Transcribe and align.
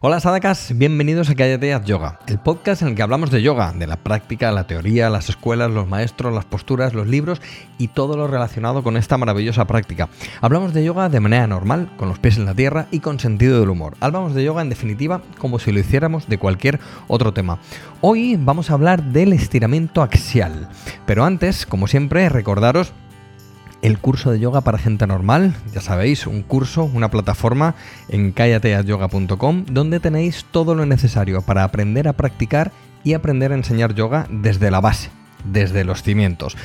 Hola 0.00 0.20
Sadakas, 0.20 0.74
bienvenidos 0.76 1.28
a 1.28 1.34
Cállate 1.34 1.74
Haz 1.74 1.84
Yoga, 1.84 2.20
el 2.28 2.38
podcast 2.38 2.82
en 2.82 2.88
el 2.88 2.94
que 2.94 3.02
hablamos 3.02 3.32
de 3.32 3.42
yoga, 3.42 3.72
de 3.72 3.88
la 3.88 3.96
práctica, 3.96 4.52
la 4.52 4.64
teoría, 4.64 5.10
las 5.10 5.28
escuelas, 5.28 5.72
los 5.72 5.88
maestros, 5.88 6.32
las 6.32 6.44
posturas, 6.44 6.94
los 6.94 7.08
libros 7.08 7.42
y 7.78 7.88
todo 7.88 8.16
lo 8.16 8.28
relacionado 8.28 8.84
con 8.84 8.96
esta 8.96 9.18
maravillosa 9.18 9.66
práctica. 9.66 10.08
Hablamos 10.40 10.72
de 10.72 10.84
yoga 10.84 11.08
de 11.08 11.18
manera 11.18 11.48
normal, 11.48 11.90
con 11.96 12.08
los 12.08 12.20
pies 12.20 12.36
en 12.36 12.44
la 12.44 12.54
tierra 12.54 12.86
y 12.92 13.00
con 13.00 13.18
sentido 13.18 13.58
del 13.58 13.70
humor. 13.70 13.96
Hablamos 13.98 14.34
de 14.34 14.44
yoga 14.44 14.62
en 14.62 14.68
definitiva 14.68 15.20
como 15.36 15.58
si 15.58 15.72
lo 15.72 15.80
hiciéramos 15.80 16.28
de 16.28 16.38
cualquier 16.38 16.78
otro 17.08 17.34
tema. 17.34 17.58
Hoy 18.00 18.36
vamos 18.36 18.70
a 18.70 18.74
hablar 18.74 19.02
del 19.02 19.32
estiramiento 19.32 20.02
axial, 20.02 20.68
pero 21.06 21.24
antes, 21.24 21.66
como 21.66 21.88
siempre, 21.88 22.28
recordaros 22.28 22.92
el 23.82 23.98
curso 23.98 24.30
de 24.30 24.40
yoga 24.40 24.60
para 24.62 24.78
gente 24.78 25.06
normal, 25.06 25.54
ya 25.72 25.80
sabéis, 25.80 26.26
un 26.26 26.42
curso, 26.42 26.84
una 26.84 27.10
plataforma 27.10 27.74
en 28.08 28.32
callateayoga.com 28.32 29.64
donde 29.70 30.00
tenéis 30.00 30.44
todo 30.50 30.74
lo 30.74 30.86
necesario 30.86 31.42
para 31.42 31.64
aprender 31.64 32.08
a 32.08 32.12
practicar 32.14 32.72
y 33.04 33.14
aprender 33.14 33.52
a 33.52 33.56
enseñar 33.56 33.94
yoga 33.94 34.26
desde 34.30 34.70
la 34.70 34.80
base, 34.80 35.10
desde 35.44 35.84
los 35.84 36.02
cimientos, 36.02 36.56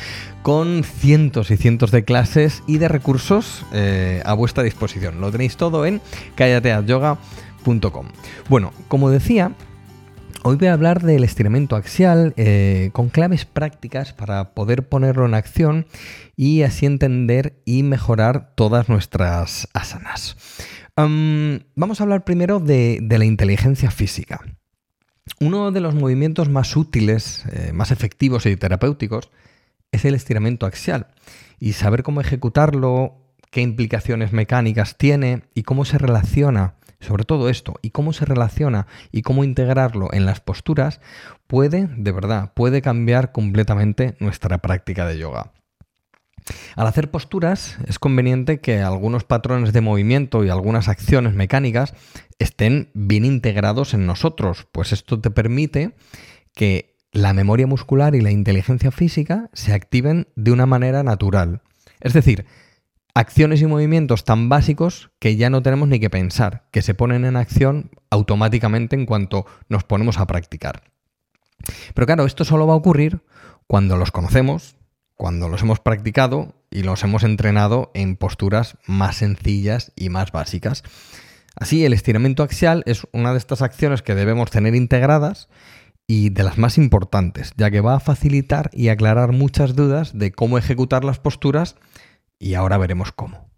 con 0.41 0.83
cientos 0.83 1.51
y 1.51 1.57
cientos 1.57 1.91
de 1.91 2.03
clases 2.03 2.63
y 2.67 2.77
de 2.77 2.87
recursos 2.87 3.65
eh, 3.73 4.21
a 4.25 4.33
vuestra 4.33 4.63
disposición. 4.63 5.21
Lo 5.21 5.31
tenéis 5.31 5.57
todo 5.57 5.85
en 5.85 6.01
callateayoga.com. 6.35 8.07
Bueno, 8.49 8.73
como 8.87 9.09
decía, 9.09 9.51
Hoy 10.41 10.57
voy 10.57 10.67
a 10.67 10.73
hablar 10.73 11.01
del 11.01 11.23
estiramiento 11.23 11.75
axial 11.75 12.33
eh, 12.35 12.89
con 12.93 13.09
claves 13.09 13.45
prácticas 13.45 14.13
para 14.13 14.53
poder 14.53 14.87
ponerlo 14.87 15.25
en 15.25 15.35
acción 15.35 15.85
y 16.35 16.63
así 16.63 16.85
entender 16.85 17.61
y 17.65 17.83
mejorar 17.83 18.53
todas 18.55 18.89
nuestras 18.89 19.69
asanas. 19.73 20.35
vamos 20.95 21.99
a 21.99 22.03
hablar 22.03 22.25
primero 22.25 22.59
de, 22.59 23.05
la 23.07 23.25
inteligencia 23.25 23.91
física. 23.91 24.41
Uno 25.39 25.71
de 25.71 25.79
los 25.81 25.95
movimientos 25.95 26.49
más 26.49 26.75
útiles, 26.75 27.45
eh, 27.51 27.71
más 27.71 27.91
efectivos 27.91 28.45
y 28.45 28.55
terapéuticos 28.55 29.29
es 29.91 30.03
el 30.05 30.15
estiramiento 30.15 30.65
axial. 30.65 31.07
Y 31.59 31.73
saber 31.73 32.03
cómo 32.03 32.19
ejecutarlo, 32.19 33.15
qué 33.49 33.61
implicaciones 33.61 34.33
mecánicas 34.33 34.97
tiene 34.97 35.43
y 35.53 35.63
cómo 35.63 35.85
se 35.85 35.97
relaciona 35.97 36.75
sobre 37.03 37.25
todo 37.25 37.49
esto 37.49 37.75
y 37.81 37.91
cómo 37.91 38.13
se 38.13 38.25
relaciona 38.25 38.87
y 39.11 39.21
cómo 39.21 39.43
integrarlo 39.43 40.09
en 40.13 40.25
las 40.25 40.39
posturas, 40.39 41.01
puede, 41.47 41.87
de 41.95 42.11
verdad, 42.11 42.53
puede 42.53 42.81
cambiar 42.81 43.31
completamente 43.31 44.15
nuestra 44.19 44.57
práctica 44.59 45.05
de 45.07 45.17
yoga. 45.17 45.51
Al 46.75 46.87
hacer 46.87 47.11
posturas 47.11 47.77
es 47.87 47.99
conveniente 47.99 48.59
que 48.59 48.81
algunos 48.81 49.23
patrones 49.23 49.73
de 49.73 49.81
movimiento 49.81 50.43
y 50.43 50.49
algunas 50.49 50.87
acciones 50.87 51.33
mecánicas 51.33 51.93
estén 52.39 52.89
bien 52.93 53.25
integrados 53.25 53.93
en 53.93 54.05
nosotros, 54.05 54.67
pues 54.71 54.91
esto 54.91 55.19
te 55.21 55.31
permite 55.31 55.95
que 56.53 56.97
la 57.11 57.33
memoria 57.33 57.67
muscular 57.67 58.15
y 58.15 58.21
la 58.21 58.31
inteligencia 58.31 58.91
física 58.91 59.49
se 59.53 59.73
activen 59.73 60.27
de 60.35 60.51
una 60.51 60.65
manera 60.65 61.03
natural. 61.03 61.61
Es 62.01 62.13
decir, 62.13 62.45
acciones 63.15 63.61
y 63.61 63.67
movimientos 63.67 64.23
tan 64.23 64.49
básicos 64.49 65.11
que 65.19 65.35
ya 65.35 65.49
no 65.49 65.61
tenemos 65.61 65.87
ni 65.87 65.99
que 65.99 66.09
pensar, 66.09 66.67
que 66.71 66.81
se 66.81 66.93
ponen 66.93 67.25
en 67.25 67.35
acción 67.35 67.91
automáticamente 68.09 68.95
en 68.95 69.05
cuanto 69.05 69.45
nos 69.69 69.83
ponemos 69.83 70.17
a 70.17 70.27
practicar. 70.27 70.83
Pero 71.93 72.07
claro, 72.07 72.25
esto 72.25 72.43
solo 72.43 72.67
va 72.67 72.73
a 72.73 72.77
ocurrir 72.77 73.21
cuando 73.67 73.97
los 73.97 74.11
conocemos, 74.11 74.75
cuando 75.15 75.47
los 75.47 75.61
hemos 75.61 75.79
practicado 75.79 76.55
y 76.69 76.83
los 76.83 77.03
hemos 77.03 77.23
entrenado 77.23 77.91
en 77.93 78.15
posturas 78.15 78.77
más 78.87 79.17
sencillas 79.17 79.91
y 79.95 80.09
más 80.09 80.31
básicas. 80.31 80.83
Así, 81.55 81.85
el 81.85 81.93
estiramiento 81.93 82.41
axial 82.41 82.83
es 82.87 83.07
una 83.13 83.31
de 83.31 83.37
estas 83.37 83.61
acciones 83.61 84.01
que 84.01 84.15
debemos 84.15 84.49
tener 84.49 84.73
integradas 84.73 85.49
y 86.07 86.29
de 86.31 86.43
las 86.43 86.57
más 86.57 86.77
importantes, 86.77 87.53
ya 87.55 87.69
que 87.71 87.79
va 87.79 87.95
a 87.95 87.99
facilitar 87.99 88.69
y 88.73 88.89
aclarar 88.89 89.31
muchas 89.31 89.75
dudas 89.75 90.17
de 90.17 90.31
cómo 90.31 90.57
ejecutar 90.57 91.05
las 91.05 91.19
posturas 91.19 91.75
y 92.43 92.55
ahora 92.55 92.77
veremos 92.77 93.11
cómo. 93.11 93.49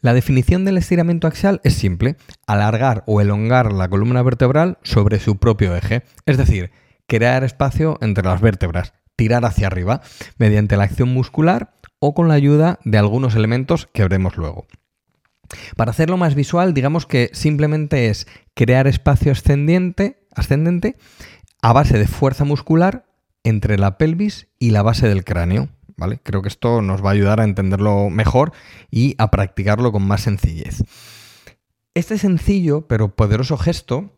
La 0.00 0.14
definición 0.14 0.64
del 0.64 0.78
estiramiento 0.78 1.26
axial 1.26 1.60
es 1.64 1.74
simple, 1.74 2.16
alargar 2.46 3.04
o 3.06 3.20
elongar 3.20 3.72
la 3.72 3.88
columna 3.88 4.22
vertebral 4.22 4.78
sobre 4.82 5.20
su 5.20 5.36
propio 5.36 5.76
eje, 5.76 6.02
es 6.24 6.38
decir, 6.38 6.70
crear 7.06 7.44
espacio 7.44 7.98
entre 8.00 8.24
las 8.24 8.40
vértebras, 8.40 8.94
tirar 9.16 9.44
hacia 9.44 9.66
arriba, 9.66 10.00
mediante 10.38 10.76
la 10.76 10.84
acción 10.84 11.12
muscular 11.12 11.74
o 11.98 12.14
con 12.14 12.28
la 12.28 12.34
ayuda 12.34 12.78
de 12.84 12.98
algunos 12.98 13.34
elementos 13.34 13.88
que 13.92 14.02
veremos 14.02 14.36
luego. 14.36 14.66
Para 15.76 15.90
hacerlo 15.90 16.16
más 16.16 16.34
visual, 16.34 16.74
digamos 16.74 17.06
que 17.06 17.30
simplemente 17.32 18.08
es 18.08 18.26
crear 18.54 18.86
espacio 18.86 19.32
ascendente 19.32 20.18
a 21.60 21.72
base 21.72 21.98
de 21.98 22.06
fuerza 22.06 22.44
muscular 22.44 23.06
entre 23.44 23.78
la 23.78 23.98
pelvis 23.98 24.48
y 24.58 24.70
la 24.70 24.82
base 24.82 25.08
del 25.08 25.24
cráneo. 25.24 25.68
Creo 26.22 26.42
que 26.42 26.48
esto 26.48 26.82
nos 26.82 27.04
va 27.04 27.10
a 27.10 27.12
ayudar 27.12 27.40
a 27.40 27.44
entenderlo 27.44 28.10
mejor 28.10 28.52
y 28.90 29.14
a 29.18 29.30
practicarlo 29.30 29.92
con 29.92 30.06
más 30.06 30.22
sencillez. 30.22 30.82
Este 31.94 32.18
sencillo 32.18 32.86
pero 32.86 33.14
poderoso 33.16 33.56
gesto 33.56 34.12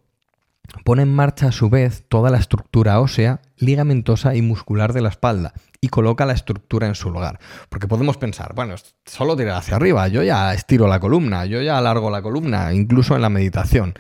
pone 0.85 1.03
en 1.03 1.15
marcha 1.15 1.49
a 1.49 1.53
su 1.53 1.69
vez 1.71 2.05
toda 2.09 2.31
la 2.31 2.39
estructura 2.39 3.01
ósea, 3.01 3.41
ligamentosa 3.57 4.35
y 4.35 4.43
muscular 4.43 4.93
de 4.93 5.01
la 5.01 5.09
espalda 5.09 5.53
y 5.81 5.89
coloca 5.89 6.27
la 6.27 6.35
estructura 6.35 6.87
en 6.87 6.95
su 6.95 7.11
lugar. 7.11 7.41
Porque 7.69 7.89
podemos 7.89 8.17
pensar, 8.19 8.55
bueno, 8.55 8.75
solo 9.07 9.37
tirar 9.37 9.57
hacia 9.57 9.77
arriba, 9.77 10.07
yo 10.09 10.23
ya 10.23 10.53
estiro 10.53 10.87
la 10.87 11.01
columna, 11.01 11.47
yo 11.47 11.63
ya 11.63 11.79
alargo 11.79 12.11
la 12.11 12.23
columna, 12.23 12.73
incluso 12.73 13.17
en 13.17 13.23
la 13.23 13.31
meditación. 13.31 13.95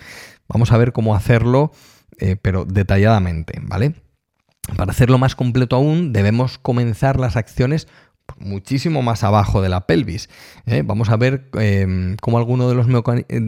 Vamos 0.49 0.73
a 0.73 0.79
ver 0.79 0.93
cómo 0.93 1.15
hacerlo, 1.15 1.73
eh, 2.19 2.37
pero 2.41 2.65
detalladamente, 2.65 3.59
¿vale? 3.63 3.95
Para 4.77 4.93
hacerlo 4.93 5.19
más 5.19 5.35
completo 5.35 5.77
aún, 5.77 6.13
debemos 6.13 6.59
comenzar 6.59 7.19
las 7.19 7.37
acciones 7.37 7.89
muchísimo 8.39 9.03
más 9.03 9.25
abajo 9.25 9.63
de 9.63 9.69
la 9.69 9.87
pelvis. 9.87 10.29
¿eh? 10.67 10.83
Vamos 10.85 11.11
a 11.11 11.17
ver 11.17 11.49
em, 11.55 12.17
cómo 12.21 12.39
algunos 12.39 12.69
de 12.69 12.75
los 12.75 12.87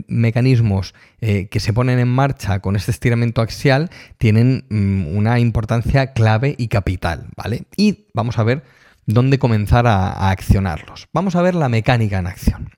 mecanismos 0.09 0.95
eh, 1.21 1.49
que 1.49 1.61
se 1.61 1.73
ponen 1.73 1.99
en 1.99 2.09
marcha 2.09 2.61
con 2.61 2.77
este 2.77 2.91
estiramiento 2.91 3.41
axial 3.43 3.91
tienen 4.19 4.65
mm, 4.71 5.17
una 5.17 5.39
importancia 5.39 6.13
clave 6.13 6.55
y 6.59 6.69
capital, 6.69 7.29
¿vale? 7.37 7.65
Y 7.77 8.07
vamos 8.15 8.39
a 8.39 8.45
ver 8.45 8.65
dónde 9.07 9.39
comenzar 9.39 9.87
a 9.87 10.31
accionarlos. 10.31 11.09
Vamos 11.13 11.37
a 11.37 11.43
ver 11.43 11.55
la 11.55 11.69
mecánica 11.69 12.19
en 12.19 12.27
acción. 12.27 12.71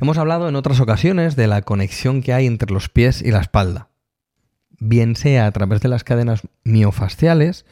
Hemos 0.00 0.18
hablado 0.18 0.48
en 0.48 0.56
otras 0.56 0.80
ocasiones 0.80 1.36
de 1.36 1.46
la 1.46 1.62
conexión 1.62 2.22
que 2.22 2.34
hay 2.34 2.46
entre 2.46 2.72
los 2.72 2.88
pies 2.88 3.22
y 3.22 3.30
la 3.30 3.40
espalda 3.40 3.88
bien 4.78 5.16
sea 5.16 5.46
a 5.46 5.52
través 5.52 5.80
de 5.80 5.88
las 5.88 6.04
cadenas 6.04 6.42
miofasciales 6.64 7.66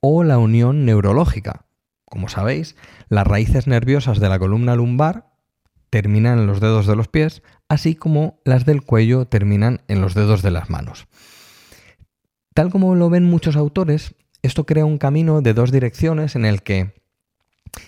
o 0.00 0.24
la 0.24 0.38
unión 0.38 0.84
neurológica. 0.84 1.66
Como 2.04 2.28
sabéis, 2.28 2.76
las 3.08 3.26
raíces 3.26 3.66
nerviosas 3.66 4.20
de 4.20 4.28
la 4.28 4.38
columna 4.38 4.74
lumbar 4.74 5.32
terminan 5.90 6.38
en 6.38 6.46
los 6.46 6.60
dedos 6.60 6.86
de 6.86 6.96
los 6.96 7.08
pies, 7.08 7.42
así 7.68 7.94
como 7.94 8.40
las 8.44 8.64
del 8.64 8.82
cuello 8.82 9.26
terminan 9.26 9.82
en 9.88 10.00
los 10.00 10.14
dedos 10.14 10.42
de 10.42 10.50
las 10.50 10.70
manos. 10.70 11.06
Tal 12.54 12.70
como 12.70 12.94
lo 12.94 13.10
ven 13.10 13.24
muchos 13.24 13.56
autores, 13.56 14.14
esto 14.42 14.66
crea 14.66 14.84
un 14.84 14.98
camino 14.98 15.42
de 15.42 15.54
dos 15.54 15.72
direcciones 15.72 16.36
en 16.36 16.44
el 16.44 16.62
que, 16.62 16.94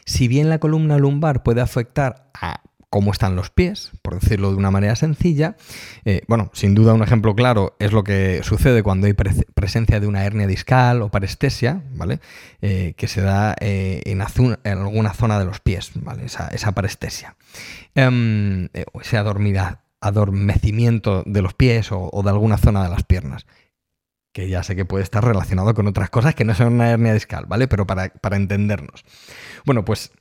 si 0.05 0.29
bien 0.29 0.49
la 0.49 0.59
columna 0.59 0.99
lumbar 0.99 1.43
puede 1.43 1.61
afectar 1.61 2.31
a 2.35 2.63
cómo 2.91 3.13
están 3.13 3.37
los 3.37 3.51
pies, 3.51 3.93
por 4.03 4.19
decirlo 4.19 4.51
de 4.51 4.57
una 4.57 4.73
manera 4.73 4.97
sencilla. 4.97 5.57
Eh, 6.05 6.23
bueno, 6.27 6.51
sin 6.53 6.75
duda 6.75 6.93
un 6.93 7.03
ejemplo 7.03 7.37
claro 7.37 7.77
es 7.79 7.93
lo 7.93 8.03
que 8.03 8.41
sucede 8.43 8.83
cuando 8.83 9.07
hay 9.07 9.15
presencia 9.15 10.01
de 10.01 10.09
una 10.09 10.25
hernia 10.25 10.49
discal 10.49 11.01
o 11.01 11.09
parestesia, 11.09 11.85
¿vale? 11.93 12.19
Eh, 12.61 12.95
que 12.97 13.07
se 13.07 13.21
da 13.23 13.55
eh, 13.61 14.03
en, 14.05 14.21
alguna 14.21 15.15
zona 15.15 15.39
de 15.39 15.45
los 15.45 15.61
pies, 15.61 15.93
¿vale? 15.95 16.25
Esa, 16.25 16.73
parestesia. 16.73 17.37
Em, 17.95 18.69
ese 19.01 19.17
adormecimiento 20.01 21.23
de 21.27 21.43
los 21.43 21.55
pies 21.55 21.91
o, 21.93 22.23
de 22.25 22.31
alguna 22.31 22.59
zona 22.59 22.83
de 22.83 22.91
las 22.91 23.05
piernas 23.05 23.47
que 24.33 24.49
ya 24.49 24.63
sé 24.63 24.77
que 24.77 24.85
puede 24.85 25.03
estar 25.03 25.25
relacionado 25.25 25.75
con 25.75 25.89
otras 25.89 26.09
cosas 26.09 26.37
que 26.37 26.45
no 26.45 26.55
son 26.55 26.75
una 26.75 26.91
hernia 26.91 27.13
discal, 27.13 27.47
¿vale? 27.47 27.67
Pero 27.67 27.85
para, 27.85 28.11
para 28.11 28.37
entendernos. 28.37 29.05
Bueno, 29.65 29.85
pues 29.85 30.13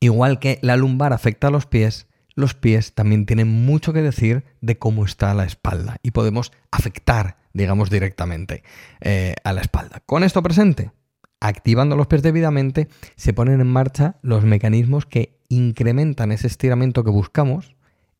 Igual 0.00 0.38
que 0.38 0.58
la 0.62 0.76
lumbar 0.76 1.12
afecta 1.12 1.48
a 1.48 1.50
los 1.50 1.66
pies, 1.66 2.06
los 2.34 2.54
pies 2.54 2.94
también 2.94 3.26
tienen 3.26 3.48
mucho 3.48 3.92
que 3.92 4.02
decir 4.02 4.44
de 4.60 4.78
cómo 4.78 5.04
está 5.04 5.34
la 5.34 5.44
espalda 5.44 5.96
y 6.02 6.12
podemos 6.12 6.52
afectar, 6.70 7.36
digamos, 7.52 7.90
directamente 7.90 8.62
eh, 9.00 9.34
a 9.42 9.52
la 9.52 9.60
espalda. 9.60 10.02
Con 10.06 10.22
esto 10.22 10.42
presente, 10.42 10.92
activando 11.40 11.96
los 11.96 12.06
pies 12.06 12.22
debidamente, 12.22 12.88
se 13.16 13.32
ponen 13.32 13.60
en 13.60 13.66
marcha 13.66 14.16
los 14.22 14.44
mecanismos 14.44 15.04
que 15.04 15.40
incrementan 15.48 16.30
ese 16.30 16.46
estiramiento 16.46 17.02
que 17.02 17.10
buscamos 17.10 17.74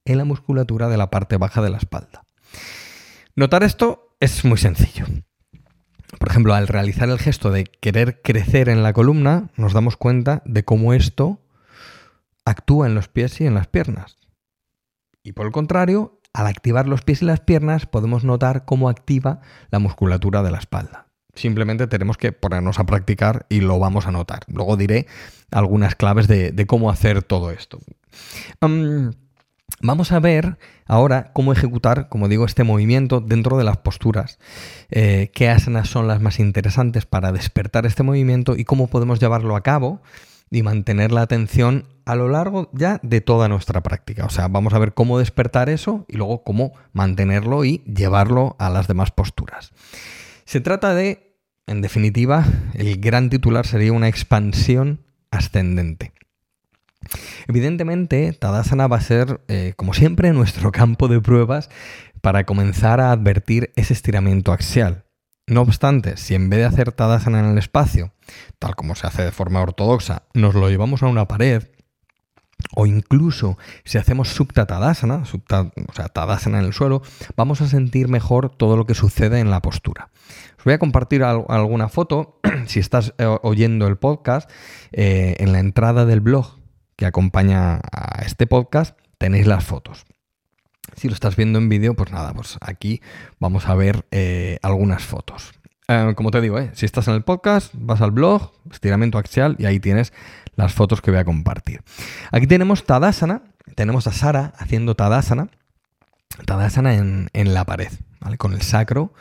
en 0.04 0.18
la 0.18 0.24
musculatura 0.24 0.88
de 0.88 0.96
la 0.96 1.10
parte 1.10 1.36
baja 1.36 1.62
de 1.62 1.70
la 1.70 1.76
espalda. 1.76 2.24
Notar 3.36 3.62
esto 3.62 4.16
es 4.20 4.44
muy 4.44 4.58
sencillo. 4.58 5.04
Por 6.18 6.28
ejemplo, 6.30 6.54
al 6.54 6.66
realizar 6.66 7.08
el 7.08 7.18
gesto 7.18 7.50
de 7.50 7.64
querer 7.64 8.20
crecer 8.22 8.68
en 8.68 8.82
la 8.82 8.92
columna, 8.92 9.50
nos 9.56 9.74
damos 9.74 9.96
cuenta 9.96 10.42
de 10.44 10.64
cómo 10.64 10.92
esto 10.92 11.40
actúa 12.50 12.86
en 12.86 12.94
los 12.94 13.08
pies 13.08 13.40
y 13.40 13.46
en 13.46 13.54
las 13.54 13.66
piernas. 13.66 14.18
Y 15.22 15.32
por 15.32 15.46
el 15.46 15.52
contrario, 15.52 16.20
al 16.32 16.46
activar 16.46 16.88
los 16.88 17.02
pies 17.02 17.22
y 17.22 17.24
las 17.24 17.40
piernas 17.40 17.86
podemos 17.86 18.24
notar 18.24 18.64
cómo 18.64 18.88
activa 18.88 19.40
la 19.70 19.78
musculatura 19.78 20.42
de 20.42 20.50
la 20.50 20.58
espalda. 20.58 21.08
Simplemente 21.34 21.86
tenemos 21.86 22.16
que 22.16 22.32
ponernos 22.32 22.78
a 22.78 22.84
practicar 22.84 23.46
y 23.48 23.60
lo 23.60 23.78
vamos 23.78 24.06
a 24.06 24.10
notar. 24.10 24.40
Luego 24.48 24.76
diré 24.76 25.06
algunas 25.50 25.94
claves 25.94 26.26
de, 26.26 26.66
cómo 26.66 26.90
hacer 26.90 27.22
todo 27.22 27.50
esto. 27.50 27.78
vamos 29.80 30.12
a 30.12 30.18
ver 30.18 30.58
ahora 30.86 31.32
cómo 31.32 31.52
ejecutar, 31.52 32.08
como 32.08 32.28
digo, 32.28 32.44
este 32.44 32.64
movimiento 32.64 33.20
dentro 33.20 33.56
de 33.56 33.64
las 33.64 33.76
posturas. 33.76 34.38
Eh, 34.90 35.30
qué 35.32 35.48
asanas 35.48 35.88
son 35.88 36.08
las 36.08 36.20
más 36.20 36.40
interesantes 36.40 37.06
para 37.06 37.30
despertar 37.30 37.86
este 37.86 38.02
movimiento 38.02 38.56
y 38.56 38.64
cómo 38.64 38.88
podemos 38.88 39.20
llevarlo 39.20 39.54
a 39.54 39.62
cabo 39.62 40.02
y 40.50 40.62
mantener 40.62 41.12
la 41.12 41.22
atención 41.22 41.86
a 42.04 42.14
lo 42.14 42.28
largo 42.28 42.70
ya 42.72 43.00
de 43.02 43.20
toda 43.20 43.48
nuestra 43.48 43.82
práctica. 43.82 44.24
O 44.24 44.30
sea, 44.30 44.48
vamos 44.48 44.72
a 44.72 44.78
ver 44.78 44.94
cómo 44.94 45.18
despertar 45.18 45.68
eso 45.68 46.06
y 46.08 46.16
luego 46.16 46.42
cómo 46.42 46.72
mantenerlo 46.92 47.64
y 47.64 47.82
llevarlo 47.84 48.56
a 48.58 48.70
las 48.70 48.88
demás 48.88 49.10
posturas. 49.10 49.72
Se 50.44 50.60
trata 50.60 50.94
de, 50.94 51.36
en 51.66 51.82
definitiva, 51.82 52.46
el 52.74 52.98
gran 52.98 53.28
titular 53.28 53.66
sería 53.66 53.92
una 53.92 54.08
expansión 54.08 55.04
ascendente. 55.30 56.12
Evidentemente, 57.46 58.32
Tadasana 58.32 58.86
va 58.86 58.96
a 58.96 59.02
ser, 59.02 59.40
eh, 59.48 59.74
como 59.76 59.94
siempre, 59.94 60.32
nuestro 60.32 60.72
campo 60.72 61.08
de 61.08 61.20
pruebas 61.20 61.68
para 62.20 62.44
comenzar 62.44 63.00
a 63.00 63.12
advertir 63.12 63.72
ese 63.76 63.92
estiramiento 63.92 64.52
axial. 64.52 65.04
No 65.48 65.62
obstante, 65.62 66.18
si 66.18 66.34
en 66.34 66.50
vez 66.50 66.60
de 66.60 66.66
hacer 66.66 66.92
Tadasana 66.92 67.40
en 67.40 67.46
el 67.46 67.56
espacio, 67.56 68.12
tal 68.58 68.76
como 68.76 68.94
se 68.94 69.06
hace 69.06 69.22
de 69.22 69.32
forma 69.32 69.62
ortodoxa, 69.62 70.24
nos 70.34 70.54
lo 70.54 70.68
llevamos 70.68 71.02
a 71.02 71.06
una 71.06 71.26
pared, 71.26 71.64
o 72.76 72.84
incluso 72.84 73.56
si 73.84 73.96
hacemos 73.96 74.28
Supta 74.28 74.66
Tadasana, 74.66 75.22
o 75.22 75.92
sea, 75.94 76.08
Tadasana 76.08 76.58
en 76.58 76.66
el 76.66 76.74
suelo, 76.74 77.00
vamos 77.34 77.62
a 77.62 77.66
sentir 77.66 78.08
mejor 78.08 78.50
todo 78.50 78.76
lo 78.76 78.84
que 78.84 78.92
sucede 78.92 79.40
en 79.40 79.50
la 79.50 79.62
postura. 79.62 80.10
Os 80.58 80.64
voy 80.64 80.74
a 80.74 80.78
compartir 80.78 81.24
alguna 81.24 81.88
foto, 81.88 82.40
si 82.66 82.78
estás 82.78 83.14
eh, 83.16 83.24
oyendo 83.42 83.86
el 83.86 83.96
podcast, 83.96 84.50
eh, 84.92 85.36
en 85.38 85.52
la 85.52 85.60
entrada 85.60 86.04
del 86.04 86.20
blog 86.20 86.58
que 86.94 87.06
acompaña 87.06 87.80
a 87.90 88.20
este 88.22 88.46
podcast 88.46 88.98
tenéis 89.16 89.46
las 89.46 89.64
fotos. 89.64 90.04
Si 90.96 91.08
lo 91.08 91.14
estás 91.14 91.36
viendo 91.36 91.58
en 91.58 91.68
vídeo, 91.68 91.94
pues 91.94 92.12
nada, 92.12 92.32
pues 92.34 92.58
aquí 92.60 93.00
vamos 93.38 93.66
a 93.66 93.74
ver 93.74 94.06
eh, 94.10 94.58
algunas 94.62 95.04
fotos. 95.04 95.52
Eh, 95.88 96.12
como 96.16 96.30
te 96.30 96.40
digo, 96.40 96.58
eh, 96.58 96.70
si 96.74 96.86
estás 96.86 97.08
en 97.08 97.14
el 97.14 97.22
podcast, 97.22 97.72
vas 97.74 98.00
al 98.00 98.10
blog, 98.10 98.52
estiramiento 98.70 99.18
axial, 99.18 99.56
y 99.58 99.66
ahí 99.66 99.80
tienes 99.80 100.12
las 100.54 100.74
fotos 100.74 101.00
que 101.00 101.10
voy 101.10 101.20
a 101.20 101.24
compartir. 101.24 101.82
Aquí 102.30 102.46
tenemos 102.46 102.84
Tadasana, 102.84 103.42
tenemos 103.74 104.06
a 104.06 104.12
Sara 104.12 104.52
haciendo 104.58 104.94
Tadasana, 104.94 105.48
Tadasana 106.44 106.94
en, 106.94 107.28
en 107.32 107.54
la 107.54 107.64
pared. 107.64 107.90
Con 108.36 108.52
el 108.52 108.62
sacro, 108.62 109.14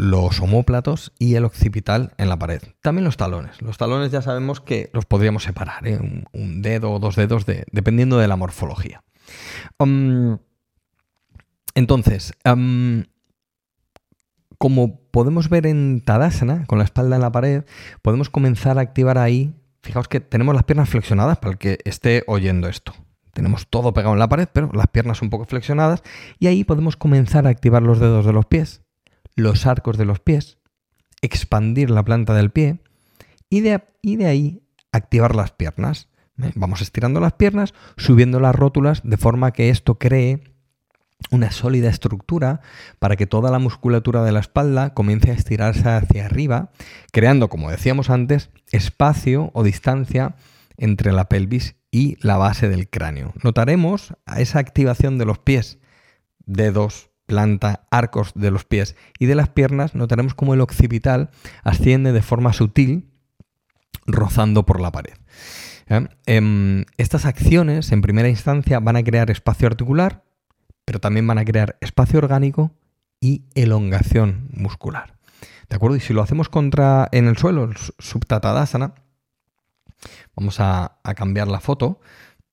los 0.00 0.40
homóplatos 0.40 1.12
y 1.18 1.34
el 1.34 1.44
occipital 1.44 2.14
en 2.16 2.30
la 2.30 2.38
pared. 2.38 2.62
También 2.80 3.04
los 3.04 3.18
talones. 3.18 3.60
Los 3.60 3.76
talones 3.76 4.10
ya 4.10 4.22
sabemos 4.22 4.62
que 4.62 4.88
los 4.94 5.04
podríamos 5.04 5.42
separar, 5.42 5.82
un, 6.32 6.62
dedo 6.62 6.90
o 6.92 6.98
dos 6.98 7.16
dedos, 7.16 7.44
dependiendo 7.46 8.16
de 8.18 8.26
la 8.26 8.36
morfología. 8.36 9.02
Entonces, 11.74 12.32
como 14.58 15.00
podemos 15.10 15.48
ver 15.48 15.66
en 15.66 16.02
Tadasana, 16.04 16.66
con 16.66 16.78
la 16.78 16.84
espalda 16.84 17.16
en 17.16 17.22
la 17.22 17.32
pared, 17.32 17.64
podemos 18.02 18.28
comenzar 18.28 18.78
a 18.78 18.82
activar 18.82 19.16
ahí. 19.16 19.54
Fijaos 19.82 20.08
que 20.08 20.20
tenemos 20.20 20.54
las 20.54 20.64
piernas 20.64 20.90
flexionadas 20.90 21.38
para 21.38 21.52
el 21.52 21.58
que 21.58 21.78
esté 21.84 22.22
oyendo 22.26 22.68
esto. 22.68 22.92
Tenemos 23.32 23.68
todo 23.68 23.94
pegado 23.94 24.12
en 24.12 24.18
la 24.18 24.28
pared, 24.28 24.48
pero 24.52 24.70
las 24.74 24.88
piernas 24.88 25.22
un 25.22 25.30
poco 25.30 25.46
flexionadas. 25.46 26.02
Y 26.38 26.48
ahí 26.48 26.64
podemos 26.64 26.98
comenzar 26.98 27.46
a 27.46 27.50
activar 27.50 27.82
los 27.82 27.98
dedos 27.98 28.26
de 28.26 28.34
los 28.34 28.44
pies, 28.44 28.82
los 29.36 29.64
arcos 29.66 29.96
de 29.96 30.04
los 30.04 30.20
pies, 30.20 30.58
expandir 31.22 31.88
la 31.88 32.04
planta 32.04 32.34
del 32.34 32.50
pie 32.50 32.80
y 33.48 33.60
de 33.60 34.26
ahí 34.26 34.62
activar 34.92 35.34
las 35.34 35.52
piernas. 35.52 36.09
¿Eh? 36.44 36.52
Vamos 36.54 36.80
estirando 36.80 37.20
las 37.20 37.34
piernas, 37.34 37.74
subiendo 37.96 38.40
las 38.40 38.54
rótulas 38.54 39.00
de 39.04 39.16
forma 39.16 39.52
que 39.52 39.70
esto 39.70 39.98
cree 39.98 40.42
una 41.30 41.50
sólida 41.50 41.90
estructura 41.90 42.60
para 42.98 43.16
que 43.16 43.26
toda 43.26 43.50
la 43.50 43.58
musculatura 43.58 44.22
de 44.24 44.32
la 44.32 44.40
espalda 44.40 44.94
comience 44.94 45.30
a 45.30 45.34
estirarse 45.34 45.88
hacia 45.88 46.26
arriba, 46.26 46.70
creando, 47.12 47.48
como 47.48 47.70
decíamos 47.70 48.10
antes, 48.10 48.50
espacio 48.72 49.50
o 49.52 49.62
distancia 49.62 50.34
entre 50.76 51.12
la 51.12 51.28
pelvis 51.28 51.76
y 51.90 52.16
la 52.20 52.36
base 52.36 52.68
del 52.68 52.88
cráneo. 52.88 53.34
Notaremos 53.42 54.14
esa 54.36 54.58
activación 54.58 55.18
de 55.18 55.26
los 55.26 55.38
pies, 55.38 55.78
dedos, 56.46 57.10
planta, 57.26 57.86
arcos 57.90 58.32
de 58.34 58.50
los 58.50 58.64
pies 58.64 58.96
y 59.18 59.26
de 59.26 59.34
las 59.34 59.50
piernas, 59.50 59.94
notaremos 59.94 60.34
como 60.34 60.54
el 60.54 60.60
occipital 60.60 61.30
asciende 61.62 62.12
de 62.12 62.22
forma 62.22 62.52
sutil, 62.52 63.08
rozando 64.06 64.66
por 64.66 64.80
la 64.80 64.90
pared. 64.90 65.14
Em, 66.26 66.84
estas 66.98 67.24
acciones, 67.24 67.90
en 67.90 68.00
primera 68.00 68.28
instancia, 68.28 68.78
van 68.78 68.96
a 68.96 69.02
crear 69.02 69.30
espacio 69.30 69.66
articular, 69.66 70.22
pero 70.84 71.00
también 71.00 71.26
van 71.26 71.38
a 71.38 71.44
crear 71.44 71.76
espacio 71.80 72.18
orgánico 72.18 72.72
y 73.20 73.42
elongación 73.54 74.48
muscular. 74.52 75.14
¿De 75.68 75.76
acuerdo? 75.76 75.96
Y 75.96 76.00
si 76.00 76.12
lo 76.12 76.22
hacemos 76.22 76.48
contra 76.48 77.08
en 77.12 77.26
el 77.26 77.36
suelo, 77.36 77.64
el 77.64 77.76
subtatadasana, 77.98 78.94
vamos 80.36 80.60
a, 80.60 80.98
cambiar 81.16 81.48
la 81.48 81.60
foto, 81.60 82.00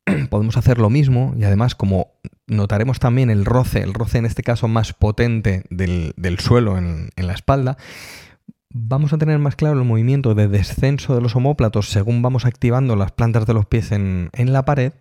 podemos 0.29 0.57
hacer 0.57 0.79
lo 0.79 0.89
mismo 0.89 1.33
y 1.37 1.43
además 1.43 1.75
como 1.75 2.13
notaremos 2.47 2.99
también 2.99 3.29
el 3.29 3.45
roce, 3.45 3.81
el 3.81 3.93
roce 3.93 4.17
en 4.17 4.25
este 4.25 4.43
caso 4.43 4.67
más 4.67 4.93
potente 4.93 5.63
del, 5.69 6.39
suelo 6.39 6.77
en, 6.77 7.09
la 7.15 7.33
espalda, 7.33 7.77
vamos 8.69 9.13
a 9.13 9.17
tener 9.17 9.39
más 9.39 9.55
claro 9.55 9.79
el 9.79 9.87
movimiento 9.87 10.35
de 10.35 10.47
descenso 10.47 11.15
de 11.15 11.21
los 11.21 11.35
homóplatos 11.35 11.89
según 11.89 12.21
vamos 12.21 12.45
activando 12.45 12.95
las 12.95 13.11
plantas 13.11 13.45
de 13.45 13.53
los 13.53 13.65
pies 13.65 13.91
en, 13.91 14.29
la 14.33 14.65
pared. 14.65 14.93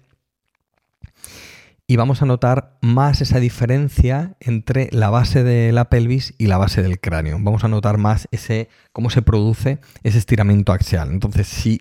Y 1.89 1.95
vamos 1.95 2.21
a 2.21 2.27
notar 2.27 2.79
más 2.81 3.21
esa 3.21 3.39
diferencia 3.39 4.37
entre 4.41 4.89
la 4.91 5.09
base 5.09 5.45
de 5.45 5.71
la 5.71 5.89
pelvis 5.89 6.35
y 6.37 6.49
la 6.49 6.59
base 6.59 6.83
del 6.83 6.99
cráneo. 6.99 7.39
Vamos 7.41 7.63
a 7.63 7.69
notar 7.69 7.97
más 7.97 8.27
ese 8.33 8.69
cómo 8.93 9.09
se 9.09 9.23
produce 9.23 9.79
ese 10.03 10.19
estiramiento 10.19 10.73
axial. 10.73 11.13
Entonces, 11.13 11.47
si, 11.47 11.81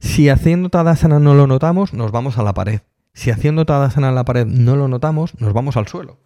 si 0.00 0.28
haciendo 0.28 0.68
Tadasana 0.68 1.18
no 1.18 1.34
lo 1.34 1.46
notamos, 1.46 1.94
nos 1.94 2.12
vamos 2.12 2.36
a 2.36 2.42
la 2.42 2.52
pared. 2.52 2.80
Si 3.14 3.30
haciendo 3.30 3.64
Tadasana 3.64 4.10
en 4.10 4.16
la 4.16 4.26
pared 4.26 4.46
no 4.46 4.76
lo 4.76 4.86
notamos, 4.86 5.32
nos 5.40 5.54
vamos 5.54 5.78
al 5.78 5.88
suelo. 5.88 6.18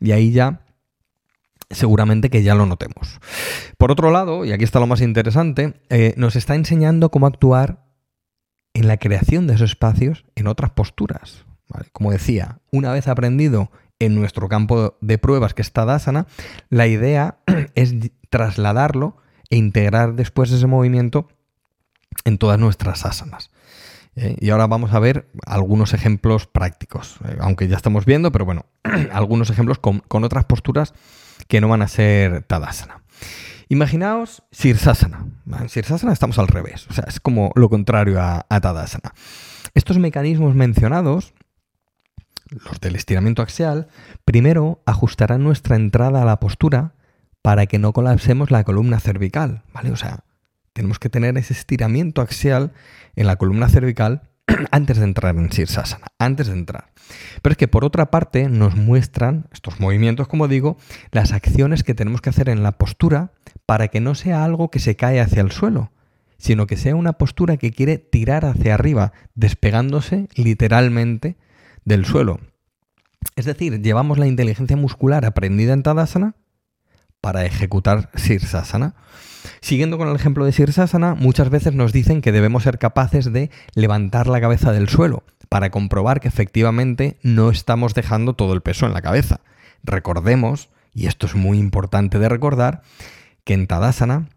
Y 0.00 0.12
ahí 0.12 0.30
ya 0.30 0.60
seguramente 1.70 2.30
que 2.30 2.42
ya 2.42 2.54
lo 2.54 2.66
notemos. 2.66 3.20
Por 3.76 3.90
otro 3.90 4.10
lado, 4.10 4.44
y 4.44 4.52
aquí 4.52 4.64
está 4.64 4.80
lo 4.80 4.86
más 4.86 5.00
interesante, 5.00 5.74
eh, 5.90 6.14
nos 6.16 6.36
está 6.36 6.54
enseñando 6.54 7.10
cómo 7.10 7.26
actuar 7.26 7.84
en 8.74 8.88
la 8.88 8.96
creación 8.96 9.46
de 9.46 9.54
esos 9.54 9.70
espacios 9.70 10.24
en 10.34 10.46
otras 10.46 10.70
posturas. 10.70 11.44
Como 11.92 12.12
decía, 12.12 12.60
una 12.72 12.92
vez 12.92 13.08
aprendido 13.08 13.70
en 13.98 14.14
nuestro 14.14 14.48
campo 14.48 14.96
de 15.00 15.18
pruebas 15.18 15.54
que 15.54 15.62
está 15.62 15.84
Dasana, 15.84 16.26
la 16.70 16.86
idea 16.86 17.38
es 17.74 17.94
trasladarlo 18.30 19.16
e 19.50 19.56
integrar 19.56 20.14
después 20.14 20.50
ese 20.52 20.66
movimiento 20.66 21.28
en 22.24 22.38
todas 22.38 22.58
nuestras 22.58 23.04
asanas. 23.04 23.50
¿eh? 24.16 24.36
y 24.40 24.50
ahora 24.50 24.66
vamos 24.66 24.92
a 24.92 24.98
ver 24.98 25.28
algunos 25.46 25.94
ejemplos 25.94 26.46
prácticos, 26.46 27.16
eh, 27.24 27.36
aunque 27.40 27.68
ya 27.68 27.76
estamos 27.76 28.04
viendo, 28.04 28.32
pero 28.32 28.44
bueno, 28.44 28.66
algunos 29.12 29.50
ejemplos 29.50 29.78
con, 29.78 30.02
otras 30.24 30.44
posturas 30.44 30.94
que 31.46 31.60
no 31.60 31.68
van 31.68 31.82
a 31.82 31.88
ser 31.88 32.42
Tadasana. 32.42 33.02
Imaginaos 33.68 34.42
Sirsasana. 34.50 35.26
En 35.60 35.68
Sirsasana 35.68 36.12
estamos 36.12 36.38
al 36.38 36.48
revés, 36.48 36.86
o 36.88 36.92
sea, 36.92 37.04
es 37.06 37.20
como 37.20 37.52
lo 37.54 37.68
contrario 37.68 38.20
a, 38.20 38.46
a 38.48 38.60
Tadasana. 38.60 39.12
Estos 39.74 39.98
mecanismos 39.98 40.54
mencionados, 40.54 41.34
los 42.50 42.80
del 42.80 42.96
estiramiento 42.96 43.42
axial, 43.42 43.88
primero 44.24 44.82
ajustarán 44.86 45.44
nuestra 45.44 45.76
entrada 45.76 46.22
a 46.22 46.24
la 46.24 46.40
postura 46.40 46.94
para 47.42 47.66
que 47.66 47.78
no 47.78 47.92
colapsemos 47.92 48.50
la 48.50 48.64
columna 48.64 49.00
cervical, 49.00 49.62
¿vale? 49.72 49.90
O 49.90 49.96
sea, 49.96 50.24
tenemos 50.72 50.98
que 50.98 51.08
tener 51.08 51.36
ese 51.36 51.52
estiramiento 51.52 52.20
axial 52.22 52.72
en 53.16 53.26
la 53.26 53.36
columna 53.36 53.68
cervical 53.68 54.22
antes 54.70 54.98
de 54.98 55.04
entrar 55.04 55.36
en 55.36 55.52
Sirsasana, 55.52 56.08
antes 56.18 56.46
de 56.48 56.54
entrar. 56.54 56.92
Pero 57.42 57.52
es 57.52 57.56
que 57.56 57.68
por 57.68 57.84
otra 57.84 58.10
parte 58.10 58.48
nos 58.48 58.74
muestran 58.76 59.46
estos 59.52 59.80
movimientos, 59.80 60.28
como 60.28 60.48
digo, 60.48 60.76
las 61.10 61.32
acciones 61.32 61.82
que 61.82 61.94
tenemos 61.94 62.20
que 62.20 62.30
hacer 62.30 62.48
en 62.48 62.62
la 62.62 62.72
postura 62.72 63.32
para 63.66 63.88
que 63.88 64.00
no 64.00 64.14
sea 64.14 64.44
algo 64.44 64.70
que 64.70 64.78
se 64.78 64.96
cae 64.96 65.20
hacia 65.20 65.42
el 65.42 65.52
suelo, 65.52 65.92
sino 66.38 66.66
que 66.66 66.76
sea 66.76 66.94
una 66.94 67.14
postura 67.14 67.56
que 67.56 67.72
quiere 67.72 67.98
tirar 67.98 68.44
hacia 68.44 68.74
arriba, 68.74 69.12
despegándose 69.34 70.28
literalmente 70.34 71.36
del 71.84 72.04
suelo. 72.04 72.40
Es 73.36 73.44
decir, 73.44 73.82
llevamos 73.82 74.18
la 74.18 74.26
inteligencia 74.26 74.76
muscular 74.76 75.24
aprendida 75.24 75.72
en 75.72 75.82
Tadasana 75.82 76.34
para 77.20 77.44
ejecutar 77.44 78.10
Sirsasana. 78.14 78.94
Siguiendo 79.60 79.98
con 79.98 80.08
el 80.08 80.16
ejemplo 80.16 80.44
de 80.44 80.52
Sirsasana, 80.52 81.14
muchas 81.14 81.50
veces 81.50 81.74
nos 81.74 81.92
dicen 81.92 82.20
que 82.20 82.32
debemos 82.32 82.64
ser 82.64 82.78
capaces 82.78 83.32
de 83.32 83.50
levantar 83.74 84.26
la 84.26 84.40
cabeza 84.40 84.72
del 84.72 84.88
suelo 84.88 85.24
para 85.48 85.70
comprobar 85.70 86.20
que 86.20 86.28
efectivamente 86.28 87.18
no 87.22 87.50
estamos 87.50 87.94
dejando 87.94 88.34
todo 88.34 88.52
el 88.52 88.60
peso 88.60 88.86
en 88.86 88.92
la 88.92 89.02
cabeza. 89.02 89.40
Recordemos, 89.82 90.70
y 90.92 91.06
esto 91.06 91.26
es 91.26 91.34
muy 91.34 91.58
importante 91.58 92.18
de 92.18 92.28
recordar, 92.28 92.82
que 93.44 93.54
en 93.54 93.66
Tadasana 93.66 94.28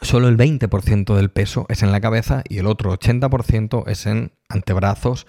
solo 0.00 0.28
el 0.28 0.38
20% 0.38 1.14
del 1.14 1.30
peso 1.30 1.66
es 1.68 1.82
en 1.82 1.92
la 1.92 2.00
cabeza 2.00 2.42
y 2.48 2.58
el 2.58 2.66
otro 2.66 2.92
80% 2.98 3.84
es 3.88 4.06
en 4.06 4.32
antebrazos, 4.48 5.26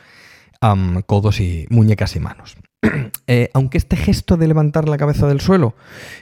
codos 1.05 1.41
y 1.41 1.67
muñecas 1.69 2.15
y 2.15 2.19
manos. 2.19 2.55
Eh, 3.27 3.49
aunque 3.53 3.77
este 3.77 3.95
gesto 3.95 4.35
de 4.35 4.49
levantar 4.49 4.89
la 4.89 4.97
cabeza 4.97 5.27
del 5.27 5.39
suelo 5.39 5.75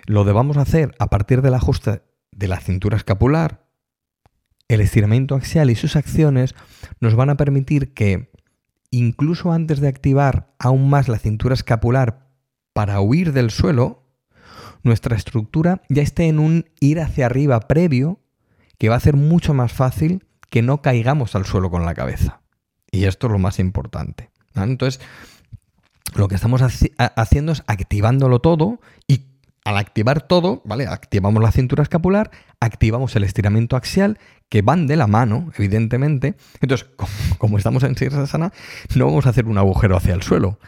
lo 0.06 0.24
debamos 0.24 0.58
hacer 0.58 0.94
a 1.00 1.08
partir 1.08 1.42
del 1.42 1.56
ajuste 1.56 2.04
de 2.32 2.48
la 2.48 2.60
cintura 2.60 2.96
escapular, 2.96 3.66
el 4.68 4.82
estiramiento 4.82 5.36
axial 5.36 5.72
y 5.72 5.76
sus 5.76 5.96
acciones 5.96 6.54
nos 7.00 7.16
van 7.16 7.32
a 7.32 7.38
permitir 7.38 7.94
que, 7.94 8.32
incluso 8.92 9.52
antes 9.52 9.80
de 9.80 9.88
activar 9.88 10.54
aún 10.60 10.90
más 10.90 11.08
la 11.08 11.18
cintura 11.18 11.56
escapular 11.56 12.30
para 12.72 13.02
huir 13.02 13.34
del 13.34 13.50
suelo, 13.50 14.04
nuestra 14.84 15.16
estructura 15.16 15.82
ya 15.90 16.04
esté 16.04 16.28
en 16.28 16.40
un 16.40 16.70
ir 16.80 17.00
hacia 17.00 17.26
arriba 17.26 17.60
previo 17.62 18.20
que 18.78 18.90
va 18.90 18.96
a 18.96 18.98
hacer 18.98 19.16
mucho 19.16 19.54
más 19.54 19.74
fácil 19.74 20.28
que 20.50 20.62
no 20.62 20.82
caigamos 20.82 21.36
al 21.36 21.46
suelo 21.46 21.70
con 21.72 21.86
la 21.86 21.96
cabeza. 21.96 22.42
Y 22.92 23.06
esto 23.06 23.28
es 23.28 23.34
lo 23.34 23.40
más 23.40 23.60
importante. 23.60 24.30
Entonces, 24.56 25.02
lo 26.16 26.28
que 26.28 26.36
estamos 26.36 26.62
haciendo 26.62 27.52
es 27.52 27.64
activándolo 27.68 28.40
todo 28.40 28.80
y 29.08 29.26
al 29.64 29.78
activar 29.78 30.22
todo, 30.22 30.62
¿vale? 30.66 30.88
Activamos 30.88 31.42
la 31.42 31.52
cintura 31.52 31.84
escapular, 31.84 32.32
activamos 32.60 33.16
el 33.16 33.24
estiramiento 33.24 33.76
axial, 33.76 34.18
que 34.50 34.62
van 34.62 34.88
de 34.88 34.96
la 34.96 35.08
mano, 35.08 35.52
evidentemente. 35.58 36.36
Entonces, 36.62 36.90
como, 37.38 37.58
estamos 37.58 37.84
en 37.84 37.96
Sirsasana, 37.96 38.52
no 38.96 39.06
vamos 39.06 39.26
a 39.26 39.30
hacer 39.30 39.46
un 39.46 39.58
agujero 39.58 39.96
hacia 39.96 40.14
el 40.14 40.24
suelo. 40.24 40.60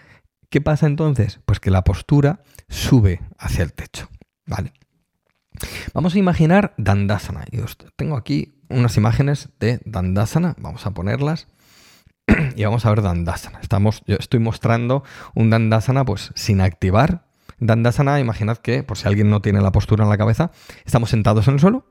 ¿Qué 0.49 0.61
pasa 0.61 0.85
entonces? 0.85 1.39
Pues 1.45 1.59
que 1.59 1.71
la 1.71 1.83
postura 1.83 2.43
sube 2.69 3.21
hacia 3.39 3.63
el 3.63 3.73
techo, 3.73 4.09
¿vale? 4.45 4.73
Vamos 5.93 6.15
a 6.15 6.19
imaginar 6.19 6.73
Dandasana. 6.77 7.45
Y 7.51 7.59
tengo 7.95 8.15
aquí 8.15 8.55
unas 8.69 8.95
imágenes 8.97 9.49
de 9.59 9.79
Dandasana. 9.85 10.55
Vamos 10.59 10.85
a 10.85 10.91
ponerlas. 10.91 11.47
y 12.55 12.63
vamos 12.63 12.85
a 12.85 12.89
ver 12.89 13.01
Dandasana. 13.01 13.59
Estamos, 13.61 14.03
yo 14.07 14.15
estoy 14.19 14.39
mostrando 14.39 15.03
un 15.35 15.49
Dandasana 15.49 16.05
pues 16.05 16.31
sin 16.35 16.61
activar. 16.61 17.25
Dandasana, 17.59 18.19
imaginad 18.19 18.57
que, 18.57 18.83
por 18.83 18.97
si 18.97 19.07
alguien 19.07 19.29
no 19.29 19.41
tiene 19.41 19.61
la 19.61 19.71
postura 19.71 20.03
en 20.03 20.09
la 20.09 20.17
cabeza, 20.17 20.51
estamos 20.85 21.09
sentados 21.09 21.47
en 21.47 21.55
el 21.55 21.59
suelo, 21.59 21.85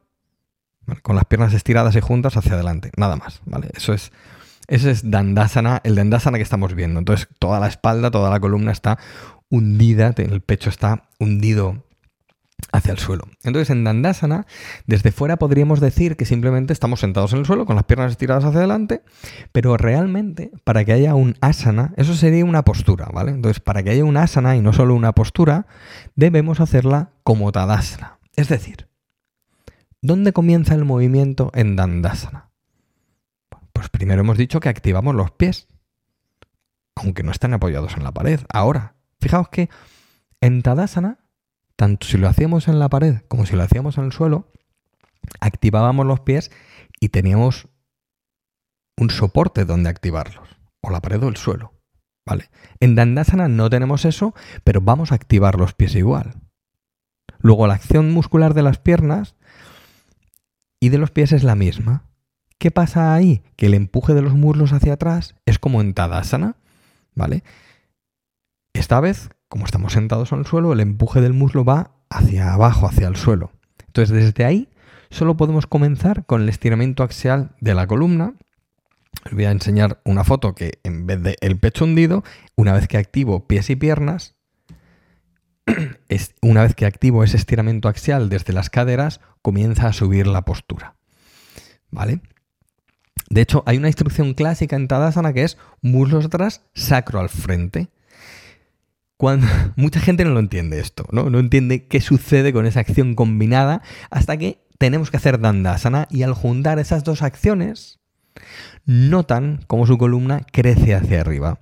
con 1.03 1.17
las 1.17 1.25
piernas 1.25 1.55
estiradas 1.55 1.97
y 1.97 2.01
juntas 2.01 2.37
hacia 2.37 2.55
adelante. 2.55 2.91
Nada 2.97 3.17
más, 3.17 3.41
¿vale? 3.47 3.69
Eso 3.75 3.93
es, 3.93 4.13
ese 4.67 4.91
es 4.91 5.11
Dandasana, 5.11 5.81
el 5.85 5.95
Dandasana 5.95 6.39
que 6.39 6.43
estamos 6.43 6.75
viendo. 6.75 6.99
Entonces, 6.99 7.29
toda 7.39 7.61
la 7.61 7.69
espalda, 7.69 8.11
toda 8.11 8.31
la 8.31 8.41
columna 8.41 8.73
está 8.73 8.99
hundida, 9.49 10.15
el 10.17 10.41
pecho 10.41 10.69
está 10.69 11.09
hundido 11.19 11.85
hacia 12.71 12.93
el 12.93 12.99
suelo. 12.99 13.25
Entonces, 13.43 13.71
en 13.71 13.85
Dandasana, 13.85 14.47
desde 14.87 15.13
fuera 15.13 15.37
podríamos 15.37 15.81
decir 15.81 16.17
que 16.17 16.25
simplemente 16.25 16.73
estamos 16.73 17.01
sentados 17.01 17.33
en 17.33 17.41
el 17.41 17.47
suelo 17.47 17.67
con 17.67 17.77
las 17.77 17.85
piernas 17.85 18.13
estiradas 18.13 18.45
hacia 18.45 18.59
adelante, 18.59 19.03
pero 19.53 19.77
realmente, 19.77 20.53
para 20.65 20.85
que 20.85 20.93
haya 20.93 21.15
un 21.15 21.37
asana, 21.41 21.93
eso 21.97 22.15
sería 22.15 22.45
una 22.45 22.65
postura, 22.65 23.09
¿vale? 23.13 23.33
Entonces, 23.33 23.61
para 23.61 23.83
que 23.83 23.91
haya 23.91 24.05
un 24.05 24.17
asana 24.17 24.57
y 24.57 24.61
no 24.61 24.73
solo 24.73 24.95
una 24.95 25.13
postura, 25.13 25.67
debemos 26.15 26.61
hacerla 26.61 27.11
como 27.25 27.53
Tadasana. 27.53 28.19
Es 28.37 28.49
decir, 28.49 28.89
¿dónde 30.01 30.33
comienza 30.33 30.75
el 30.75 30.85
movimiento 30.85 31.51
en 31.55 31.77
Dandasana? 31.77 32.51
Pues 33.73 33.89
primero 33.89 34.21
hemos 34.21 34.39
dicho 34.39 34.61
que 34.61 34.69
activamos 34.69 35.15
los 35.15 35.31
pies, 35.33 35.69
aunque 36.95 37.23
no 37.23 37.31
están 37.31 37.53
apoyados 37.53 37.97
en 37.97 38.05
la 38.05 38.13
pared. 38.13 38.41
Ahora, 38.53 38.95
fijaos 39.21 39.49
que 39.49 39.69
en 40.41 40.63
Tadasana 40.63 41.19
tanto 41.83 42.07
si 42.07 42.17
lo 42.17 42.29
hacíamos 42.29 42.69
en 42.69 42.79
la 42.79 42.89
pared 42.89 43.23
como 43.27 43.45
si 43.45 43.57
lo 43.57 43.65
hacíamos 43.65 43.99
en 43.99 44.05
el 44.05 44.13
suelo, 44.13 44.47
activábamos 45.41 46.07
los 46.07 46.21
pies 46.21 46.53
y 47.01 47.09
teníamos 47.09 47.67
un 48.97 49.11
soporte 49.11 49.65
donde 49.65 49.91
activarlos, 49.91 50.49
o 50.81 50.91
la 50.91 51.01
pared 51.01 51.21
o 51.25 51.29
el 51.29 51.37
suelo. 51.37 51.73
¿Vale? 52.25 52.51
En 52.79 52.95
Dandasana 52.95 53.49
no 53.49 53.69
tenemos 53.69 54.05
eso, 54.05 54.33
pero 54.63 54.81
vamos 54.81 55.11
a 55.11 55.17
activar 55.17 55.59
los 55.59 55.75
pies 55.75 55.97
igual. 55.97 56.37
Luego 57.41 57.67
la 57.67 57.75
acción 57.75 58.13
muscular 58.13 58.55
de 58.55 58.63
las 58.63 58.79
piernas 58.79 59.35
y 60.79 60.91
de 60.91 60.99
los 60.99 61.11
pies 61.11 61.33
es 61.33 61.43
la 61.43 61.57
misma. 61.57 62.05
¿Qué 62.59 62.71
pasa 62.71 63.13
ahí? 63.13 63.43
Que 63.57 63.67
el 63.67 63.75
empuje 63.75 64.15
de 64.15 64.23
los 64.23 64.35
muslos 64.35 64.73
hacia 64.73 64.93
atrás 64.93 65.35
es 65.47 65.59
como 65.59 65.81
en 65.81 65.95
Tadasana, 65.95 66.55
¿vale? 67.17 67.43
Esta 68.73 69.01
vez 69.01 69.31
como 69.53 69.67
estamos 69.67 69.93
sentados 69.93 70.33
en 70.33 70.39
el 70.39 70.47
suelo, 70.47 70.73
el 70.73 70.81
empuje 70.81 71.21
del 71.21 71.35
muslo 71.35 71.63
va 71.63 71.91
hacia 72.09 72.55
abajo, 72.55 72.87
hacia 72.87 73.07
el 73.07 73.17
suelo. 73.17 73.53
Entonces, 73.87 74.09
desde 74.09 74.47
ahí 74.47 74.71
solo 75.11 75.37
podemos 75.37 75.67
comenzar 75.67 76.25
con 76.25 76.41
el 76.41 76.49
estiramiento 76.49 77.03
axial 77.03 77.51
de 77.61 77.75
la 77.75 77.87
columna. 77.87 78.33
Os 79.27 79.33
voy 79.33 79.45
a 79.45 79.51
enseñar 79.51 80.01
una 80.07 80.25
foto 80.25 80.55
que 80.55 80.81
en 80.85 81.07
vez 81.07 81.23
de 81.23 81.37
el 81.43 81.59
pecho 81.59 81.85
hundido, 81.85 82.25
una 82.57 82.73
vez 82.73 82.89
que 82.89 82.97
activo 82.97 83.47
pies 83.47 83.69
y 83.69 83.77
piernas, 83.77 84.37
una 86.41 86.63
vez 86.63 86.75
que 86.75 86.87
activo 86.87 87.23
ese 87.23 87.37
estiramiento 87.37 87.89
axial 87.89 88.31
desde 88.31 88.55
las 88.55 88.71
caderas, 88.71 89.21
comienza 89.43 89.87
a 89.87 89.93
subir 89.93 90.29
la 90.29 90.47
postura. 90.47 90.95
¿Vale? 91.91 92.23
De 93.29 93.43
hecho, 93.43 93.65
hay 93.67 93.77
una 93.77 93.89
instrucción 93.89 94.33
clásica 94.33 94.77
en 94.77 94.89
Tadasana 94.89 95.35
que 95.35 95.45
es 95.45 95.59
muslos 95.83 96.25
atrás, 96.25 96.63
sacro 96.73 97.21
al 97.21 97.29
frente. 97.29 97.91
Mucha 99.77 100.01
gente 100.01 100.25
no 100.25 100.31
lo 100.31 100.41
entiende 100.41 100.81
esto, 100.81 101.07
¿no? 101.13 101.31
No 101.31 101.39
entiende 101.39 101.87
qué 101.87 102.01
sucede 102.01 102.53
con 102.53 102.67
esa 102.67 102.81
acción 102.81 103.15
combinada 103.15 103.83
hasta 104.11 104.37
que 104.37 104.65
tenemos 104.79 105.11
que 105.11 105.17
hacer 105.17 105.41
Dandasana 105.41 106.09
y 106.11 106.23
al 106.23 106.35
juntar 106.35 106.79
esas 106.79 107.05
dos 107.05 107.23
acciones 107.23 108.01
notan 108.85 109.61
cómo 109.69 109.87
su 109.87 109.97
columna 109.97 110.41
crece 110.51 110.95
hacia 110.95 111.21
arriba. 111.21 111.61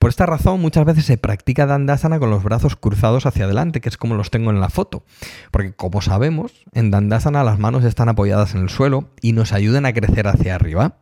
Por 0.00 0.10
esta 0.10 0.26
razón 0.26 0.60
muchas 0.60 0.84
veces 0.84 1.04
se 1.04 1.16
practica 1.16 1.66
Dandasana 1.66 2.18
con 2.18 2.30
los 2.30 2.42
brazos 2.42 2.74
cruzados 2.74 3.24
hacia 3.26 3.44
adelante, 3.44 3.80
que 3.80 3.88
es 3.88 3.96
como 3.96 4.16
los 4.16 4.30
tengo 4.30 4.50
en 4.50 4.58
la 4.58 4.68
foto. 4.68 5.04
Porque 5.52 5.74
como 5.74 6.00
sabemos, 6.00 6.64
en 6.72 6.90
Dandasana 6.90 7.44
las 7.44 7.60
manos 7.60 7.84
están 7.84 8.08
apoyadas 8.08 8.54
en 8.54 8.62
el 8.62 8.68
suelo 8.68 9.10
y 9.20 9.32
nos 9.32 9.52
ayudan 9.52 9.86
a 9.86 9.92
crecer 9.92 10.26
hacia 10.26 10.56
arriba. 10.56 10.98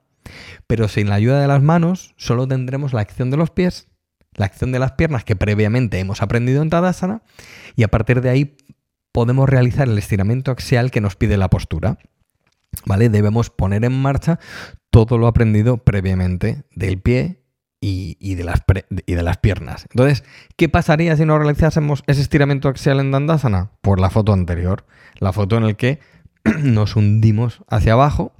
Pero 0.66 0.88
sin 0.88 1.08
la 1.08 1.14
ayuda 1.14 1.40
de 1.40 1.48
las 1.48 1.62
manos 1.62 2.14
solo 2.16 2.46
tendremos 2.46 2.92
la 2.92 3.00
acción 3.00 3.30
de 3.30 3.36
los 3.38 3.50
pies 3.50 3.88
la 4.36 4.46
acción 4.46 4.72
de 4.72 4.78
las 4.78 4.92
piernas 4.92 5.24
que 5.24 5.36
previamente 5.36 5.98
hemos 5.98 6.22
aprendido 6.22 6.62
en 6.62 6.70
Tadasana 6.70 7.22
y 7.76 7.82
a 7.82 7.88
partir 7.88 8.20
de 8.20 8.30
ahí 8.30 8.56
podemos 9.12 9.48
realizar 9.48 9.88
el 9.88 9.96
estiramiento 9.96 10.50
axial 10.50 10.90
que 10.90 11.00
nos 11.00 11.16
pide 11.16 11.36
la 11.36 11.48
postura. 11.48 11.98
¿Vale? 12.86 13.08
Debemos 13.08 13.50
poner 13.50 13.84
en 13.84 13.92
marcha 13.92 14.40
todo 14.90 15.16
lo 15.16 15.28
aprendido 15.28 15.76
previamente 15.78 16.64
del 16.74 17.00
pie 17.00 17.44
y, 17.80 18.34
de 18.34 18.44
las 18.44 18.62
y, 19.06 19.14
de 19.14 19.22
las 19.22 19.36
piernas. 19.38 19.86
Entonces, 19.90 20.24
¿qué 20.56 20.68
pasaría 20.68 21.16
si 21.16 21.24
no 21.24 21.38
realizásemos 21.38 22.02
ese 22.06 22.22
estiramiento 22.22 22.68
axial 22.68 22.98
en 22.98 23.10
Dandasana? 23.10 23.72
Por 23.82 24.00
la 24.00 24.10
foto 24.10 24.32
anterior, 24.32 24.86
la 25.18 25.32
foto 25.32 25.56
en 25.56 25.66
la 25.66 25.74
que 25.74 26.00
nos 26.62 26.96
hundimos 26.96 27.62
hacia 27.68 27.92
abajo, 27.92 28.32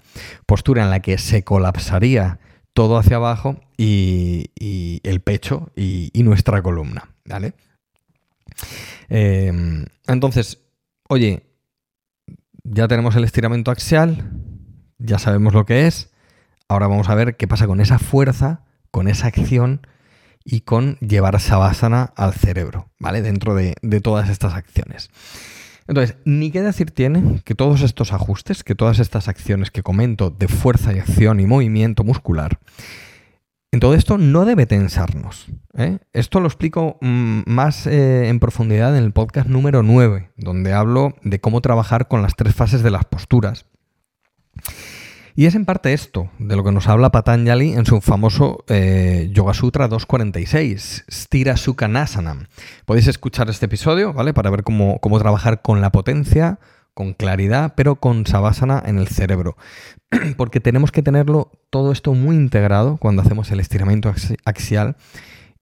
postura 0.46 0.82
en 0.82 0.90
la 0.90 1.00
que 1.00 1.18
se 1.18 1.44
colapsaría 1.44 2.40
todo 2.74 2.98
hacia 2.98 3.16
abajo 3.16 3.56
y, 3.78 4.50
el 5.04 5.20
pecho 5.20 5.70
y, 5.76 6.10
nuestra 6.22 6.60
columna, 6.62 7.08
¿vale? 7.24 7.54
Em, 9.08 9.86
entonces, 10.06 10.58
oye, 11.08 11.44
ya 12.64 12.88
tenemos 12.88 13.16
el 13.16 13.24
estiramiento 13.24 13.70
axial, 13.70 14.30
ya 14.98 15.18
sabemos 15.18 15.54
lo 15.54 15.64
que 15.64 15.86
es, 15.86 16.10
ahora 16.68 16.88
vamos 16.88 17.08
a 17.08 17.14
ver 17.14 17.36
qué 17.36 17.46
pasa 17.46 17.66
con 17.66 17.80
esa 17.80 17.98
fuerza, 17.98 18.64
con 18.90 19.08
esa 19.08 19.28
acción 19.28 19.86
y 20.44 20.60
con 20.60 20.96
llevar 20.98 21.40
Savasana 21.40 22.12
al 22.16 22.34
cerebro, 22.34 22.90
¿vale? 22.98 23.22
Dentro 23.22 23.54
de, 23.54 23.74
de 23.82 24.00
todas 24.00 24.28
estas 24.28 24.54
acciones. 24.54 25.10
Entonces, 25.86 26.16
ni 26.24 26.50
qué 26.50 26.62
decir 26.62 26.90
tiene 26.90 27.42
que 27.44 27.54
todos 27.54 27.82
estos 27.82 28.12
ajustes, 28.12 28.64
que 28.64 28.74
todas 28.74 28.98
estas 28.98 29.28
acciones 29.28 29.70
que 29.70 29.82
comento 29.82 30.30
de 30.30 30.48
fuerza 30.48 30.92
y 30.92 30.98
acción 30.98 31.40
y 31.40 31.46
movimiento 31.46 32.04
muscular, 32.04 32.58
en 33.74 33.80
todo 33.80 33.94
esto 33.94 34.18
no 34.18 34.44
debe 34.44 34.66
tensarnos. 34.66 35.46
¿eh? 35.76 35.98
Esto 36.12 36.38
lo 36.38 36.46
explico 36.46 36.96
mm, 37.00 37.40
más 37.46 37.88
eh, 37.88 38.28
en 38.28 38.38
profundidad 38.38 38.96
en 38.96 39.02
el 39.02 39.12
podcast 39.12 39.48
número 39.48 39.82
9, 39.82 40.30
donde 40.36 40.72
hablo 40.72 41.16
de 41.22 41.40
cómo 41.40 41.60
trabajar 41.60 42.06
con 42.06 42.22
las 42.22 42.36
tres 42.36 42.54
fases 42.54 42.84
de 42.84 42.90
las 42.90 43.04
posturas. 43.04 43.66
Y 45.36 45.46
es 45.46 45.56
en 45.56 45.64
parte 45.64 45.92
esto 45.92 46.30
de 46.38 46.54
lo 46.54 46.62
que 46.62 46.70
nos 46.70 46.86
habla 46.86 47.10
Patanjali 47.10 47.72
en 47.72 47.86
su 47.86 48.00
famoso 48.00 48.64
eh, 48.68 49.30
Yoga 49.32 49.52
Sutra 49.52 49.88
246, 49.88 51.06
Stira 51.10 51.56
Sukhanasana. 51.56 52.48
Podéis 52.84 53.08
escuchar 53.08 53.50
este 53.50 53.66
episodio, 53.66 54.12
¿vale? 54.12 54.32
Para 54.32 54.50
ver 54.50 54.62
cómo, 54.62 55.00
cómo 55.00 55.18
trabajar 55.18 55.60
con 55.60 55.80
la 55.80 55.90
potencia, 55.90 56.60
con 56.94 57.14
claridad, 57.14 57.72
pero 57.76 57.96
con 57.96 58.26
Savasana 58.26 58.80
en 58.86 58.98
el 58.98 59.08
cerebro. 59.08 59.56
Porque 60.36 60.60
tenemos 60.60 60.92
que 60.92 61.02
tenerlo 61.02 61.50
todo 61.68 61.90
esto 61.90 62.14
muy 62.14 62.36
integrado 62.36 62.96
cuando 62.98 63.22
hacemos 63.22 63.50
el 63.50 63.58
estiramiento 63.58 64.14
axial 64.44 64.96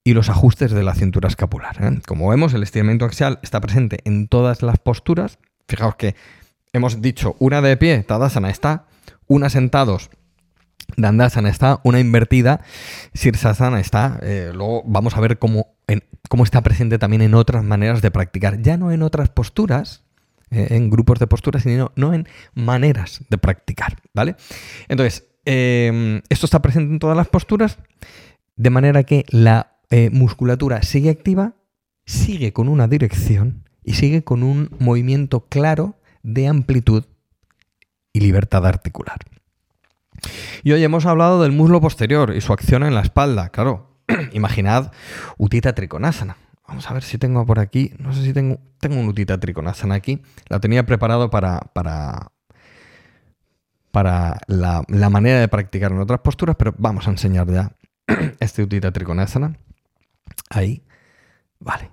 y 0.03 0.13
los 0.13 0.29
ajustes 0.29 0.69
de 0.71 0.83
la 0.83 0.93
cintura 0.93 1.29
escapular. 1.29 1.77
¿eh? 1.83 1.99
Como 2.05 2.29
vemos, 2.29 2.53
el 2.53 2.61
estiramiento 2.61 3.05
axial 3.05 3.39
está 3.41 3.59
presente 3.59 4.01
en 4.03 4.27
todas 4.27 4.61
las 4.61 4.77
posturas. 4.77 5.39
Fijaos 5.67 5.95
que 5.95 6.13
hemos 6.73 7.01
dicho 7.01 7.35
una 7.39 7.59
de 7.61 7.75
pie, 7.75 8.03
Tadasana 8.03 8.51
está, 8.51 8.85
una 9.27 9.49
sentados, 9.49 10.09
Dandasana 10.97 11.49
está, 11.49 11.79
una 11.83 11.99
invertida, 11.99 12.61
Sirsasana 13.13 13.79
está. 13.79 14.19
Eh, 14.21 14.51
luego 14.53 14.83
vamos 14.85 15.15
a 15.15 15.21
ver 15.21 15.39
cómo, 15.39 15.75
cómo 16.29 16.43
está 16.43 16.61
presente 16.61 16.99
también 16.99 17.21
en 17.21 17.33
otras 17.33 17.63
maneras 17.63 18.01
de 18.01 18.11
practicar. 18.11 18.61
Ya 18.61 18.77
no 18.77 18.91
en 18.91 19.01
otras 19.01 19.29
posturas, 19.29 20.03
eh, 20.51 20.67
en 20.71 20.89
grupos 20.89 21.19
de 21.19 21.27
posturas, 21.27 21.63
sino 21.63 21.91
no 21.95 22.13
en 22.13 22.27
maneras 22.53 23.23
de 23.29 23.37
practicar, 23.37 23.97
¿vale? 24.13 24.35
Entonces, 24.87 25.25
em, 25.45 26.21
esto 26.29 26.45
está 26.45 26.61
presente 26.61 26.93
en 26.93 26.99
todas 26.99 27.17
las 27.17 27.27
posturas, 27.27 27.79
de 28.55 28.69
manera 28.69 29.03
que 29.03 29.25
la 29.29 29.79
eh, 29.89 30.09
musculatura 30.11 30.83
sigue 30.83 31.09
activa, 31.09 31.55
sigue 32.05 32.53
con 32.53 32.67
una 32.67 32.87
dirección 32.87 33.67
y 33.83 33.93
sigue 33.93 34.23
con 34.23 34.43
un 34.43 34.69
movimiento 34.79 35.47
claro 35.47 35.95
de 36.21 36.47
amplitud 36.47 37.05
y 38.13 38.19
libertad 38.19 38.65
articular. 38.65 39.17
Y 40.63 40.71
hoy 40.71 40.83
hemos 40.83 41.05
hablado 41.05 41.41
del 41.41 41.51
muslo 41.51 41.81
posterior 41.81 42.33
y 42.35 42.41
su 42.41 42.53
acción 42.53 42.83
en 42.83 42.95
la 42.95 43.01
espalda. 43.01 43.49
Claro, 43.49 43.97
imaginad 44.31 44.91
Utita 45.37 45.73
Trikonasana. 45.73 46.37
Vamos 46.67 46.89
a 46.89 46.93
ver 46.93 47.03
si 47.03 47.17
tengo 47.17 47.45
por 47.45 47.59
aquí. 47.59 47.93
No 47.97 48.13
sé 48.13 48.23
si 48.23 48.33
tengo, 48.33 48.59
tengo 48.79 48.99
un 48.99 49.07
Utita 49.07 49.39
Trikonasana 49.39 49.95
aquí. 49.95 50.21
La 50.47 50.59
tenía 50.59 50.85
preparado 50.85 51.29
para, 51.29 51.59
para, 51.73 52.31
para 53.91 54.39
la, 54.47 55.09
manera 55.09 55.39
de 55.39 55.47
practicar 55.47 55.91
en 55.91 55.99
otras 55.99 56.21
posturas, 56.21 56.55
pero 56.55 56.73
vamos 56.77 57.07
a 57.07 57.11
enseñar 57.11 57.51
ya 57.51 57.75
este 58.39 58.63
Utita 58.63 58.91
Trikonasana. 58.91 59.57
Ahí. 60.49 60.83
Vale. 61.59 61.91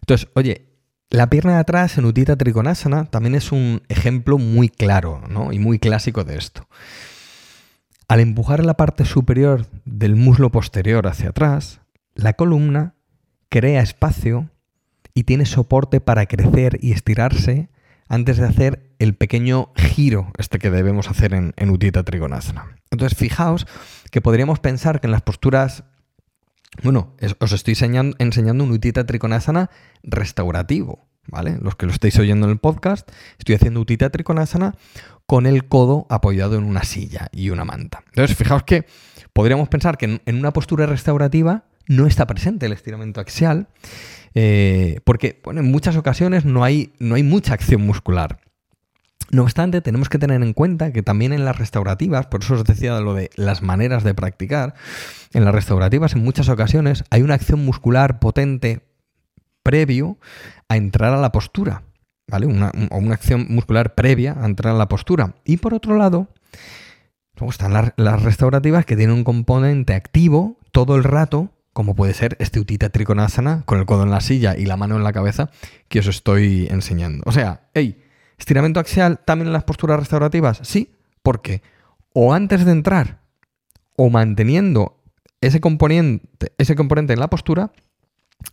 Entonces, 0.00 0.28
oye, 0.34 0.67
la 1.10 1.30
pierna 1.30 1.54
de 1.54 1.60
atrás 1.60 1.96
en 1.96 2.04
Utita 2.04 2.36
Trikonasana 2.36 3.06
también 3.06 3.34
es 3.34 3.52
un 3.52 3.82
ejemplo 3.88 4.38
muy 4.38 4.68
claro 4.68 5.22
y 5.50 5.58
muy 5.58 5.78
clásico 5.78 6.24
de 6.24 6.36
esto. 6.36 6.68
Al 8.08 8.20
empujar 8.20 8.64
la 8.64 8.74
parte 8.74 9.04
superior 9.04 9.66
del 9.84 10.16
muslo 10.16 10.50
posterior 10.50 11.06
hacia 11.06 11.30
atrás, 11.30 11.80
la 12.14 12.34
columna 12.34 12.94
crea 13.48 13.82
espacio 13.82 14.50
y 15.14 15.24
tiene 15.24 15.46
soporte 15.46 16.00
para 16.00 16.26
crecer 16.26 16.78
y 16.80 16.92
estirarse 16.92 17.68
antes 18.08 18.36
de 18.36 18.46
hacer 18.46 18.90
el 18.98 19.14
pequeño 19.14 19.72
giro 19.76 20.32
este 20.38 20.58
que 20.58 20.70
debemos 20.70 21.08
hacer 21.08 21.34
en, 21.34 21.52
en 21.56 21.70
Utita 21.70 22.02
Trikonasana. 22.02 22.76
Entonces, 22.90 23.18
fijaos 23.18 23.66
que 24.10 24.20
podríamos 24.20 24.60
pensar 24.60 25.00
que 25.00 25.06
en 25.06 25.12
las 25.12 25.22
posturas 25.22 25.84
bueno, 26.82 27.14
os 27.38 27.52
estoy 27.52 27.72
enseñando, 27.72 28.64
un 28.64 28.70
Utita 28.70 29.04
Trikonasana 29.06 29.70
restaurativo, 30.02 31.08
¿vale? 31.26 31.58
Los 31.60 31.76
que 31.76 31.86
lo 31.86 31.92
estáis 31.92 32.18
oyendo 32.18 32.46
en 32.46 32.52
el 32.52 32.58
podcast, 32.58 33.10
estoy 33.38 33.54
haciendo 33.54 33.80
Utita 33.80 34.10
Trikonasana 34.10 34.74
con 35.26 35.46
el 35.46 35.66
codo 35.66 36.06
apoyado 36.08 36.56
en 36.56 36.64
una 36.64 36.84
silla 36.84 37.28
y 37.32 37.50
una 37.50 37.64
manta. 37.64 38.02
Entonces, 38.06 38.36
fijaos 38.36 38.62
que 38.62 38.86
podríamos 39.32 39.68
pensar 39.68 39.98
que 39.98 40.20
en, 40.24 40.38
una 40.38 40.52
postura 40.52 40.86
restaurativa 40.86 41.64
no 41.86 42.06
está 42.06 42.26
presente 42.26 42.66
el 42.66 42.72
estiramiento 42.72 43.20
axial, 43.20 43.68
eh, 44.34 45.00
porque 45.04 45.40
en 45.46 45.70
muchas 45.70 45.96
ocasiones 45.96 46.44
no 46.44 46.64
hay, 46.64 46.92
no 46.98 47.14
hay 47.14 47.22
mucha 47.22 47.54
acción 47.54 47.82
muscular. 47.82 48.40
No 49.30 49.42
obstante, 49.42 49.80
tenemos 49.80 50.08
que 50.08 50.18
tener 50.18 50.42
en 50.42 50.54
cuenta 50.54 50.92
que 50.92 51.02
también 51.02 51.32
en 51.32 51.44
las 51.44 51.58
restaurativas, 51.58 52.26
por 52.26 52.42
eso 52.42 52.54
os 52.54 52.64
decía 52.64 52.98
lo 53.00 53.14
de 53.14 53.30
las 53.36 53.62
maneras 53.62 54.02
de 54.02 54.14
practicar, 54.14 54.74
en 55.32 55.44
las 55.44 55.54
restaurativas 55.54 56.14
en 56.14 56.24
muchas 56.24 56.48
ocasiones 56.48 57.04
hay 57.10 57.22
una 57.22 57.34
acción 57.34 57.64
muscular 57.64 58.20
potente 58.20 58.80
previo 59.62 60.18
a 60.68 60.76
entrar 60.76 61.12
a 61.12 61.18
la 61.18 61.30
postura, 61.30 61.82
¿vale? 62.26 62.46
O 62.90 62.98
una 62.98 63.14
acción 63.14 63.46
muscular 63.50 63.94
previa 63.94 64.36
a 64.40 64.46
entrar 64.46 64.74
a 64.74 64.78
la 64.78 64.88
postura. 64.88 65.34
Y 65.44 65.58
por 65.58 65.74
otro 65.74 65.98
lado, 65.98 66.28
luego 67.36 67.50
están 67.50 67.74
las, 67.74 67.92
las 67.96 68.22
restaurativas 68.22 68.86
que 68.86 68.96
tienen 68.96 69.16
un 69.16 69.24
componente 69.24 69.94
activo 69.94 70.58
todo 70.72 70.96
el 70.96 71.04
rato 71.04 71.50
como 71.78 71.94
puede 71.94 72.12
ser 72.12 72.36
este 72.40 72.58
Utita 72.58 72.88
Trikonasana 72.88 73.62
con 73.64 73.78
el 73.78 73.86
codo 73.86 74.02
en 74.02 74.10
la 74.10 74.20
silla 74.20 74.56
y 74.56 74.66
la 74.66 74.76
mano 74.76 74.96
en 74.96 75.04
la 75.04 75.12
cabeza 75.12 75.50
que 75.86 76.00
os 76.00 76.08
estoy 76.08 76.66
enseñando. 76.72 77.22
O 77.24 77.30
sea, 77.30 77.68
hey, 77.72 78.02
¿Estiramiento 78.38 78.80
axial 78.80 79.20
también 79.24 79.48
en 79.48 79.52
las 79.52 79.64
posturas 79.64 79.98
restaurativas? 79.98 80.60
Sí, 80.62 80.94
porque 81.22 81.62
o 82.12 82.32
antes 82.32 82.64
de 82.64 82.72
entrar 82.72 83.20
o 83.96 84.10
manteniendo 84.10 85.02
ese 85.40 85.60
componente, 85.60 86.52
ese 86.58 86.74
componente 86.74 87.12
en 87.12 87.20
la 87.20 87.28
postura, 87.28 87.72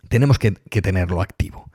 tenemos 0.08 0.38
que, 0.38 0.52
tenerlo 0.52 1.22
activo. 1.22 1.70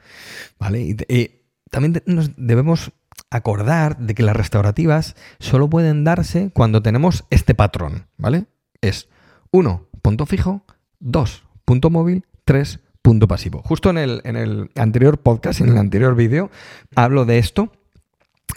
¿Vale? 0.60 0.82
Y, 0.82 1.42
también 1.70 2.04
nos 2.06 2.32
debemos 2.36 2.92
acordar 3.30 3.98
de 3.98 4.14
que 4.14 4.24
las 4.24 4.36
restaurativas 4.36 5.16
solo 5.40 5.70
pueden 5.70 6.04
darse 6.04 6.52
cuando 6.54 6.82
tenemos 6.82 7.24
este 7.30 7.56
patrón, 7.56 8.08
¿vale? 8.18 8.46
Es 8.82 9.08
1, 9.52 9.88
punto 10.02 10.26
fijo, 10.26 10.66
2, 11.00 11.44
punto 11.64 11.90
móvil, 11.90 12.26
3, 12.44 12.82
punto 13.02 13.30
pasivo. 13.30 13.62
Justo 13.64 13.90
en 13.90 13.98
el, 13.98 14.22
en 14.26 14.36
el 14.36 14.70
anterior 14.76 15.18
podcast, 15.18 15.62
en 15.62 15.70
el 15.70 15.78
anterior 15.78 16.14
vídeo, 16.14 16.52
hablo 16.94 17.24
de 17.24 17.38
esto 17.38 17.72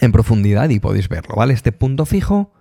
en 0.01 0.13
profundidad 0.13 0.69
y 0.71 0.81
podéis 0.81 1.09
verlo, 1.09 1.37
¿vale? 1.37 1.55
Este 1.55 1.73
punto 1.73 2.07
fijo, 2.07 2.53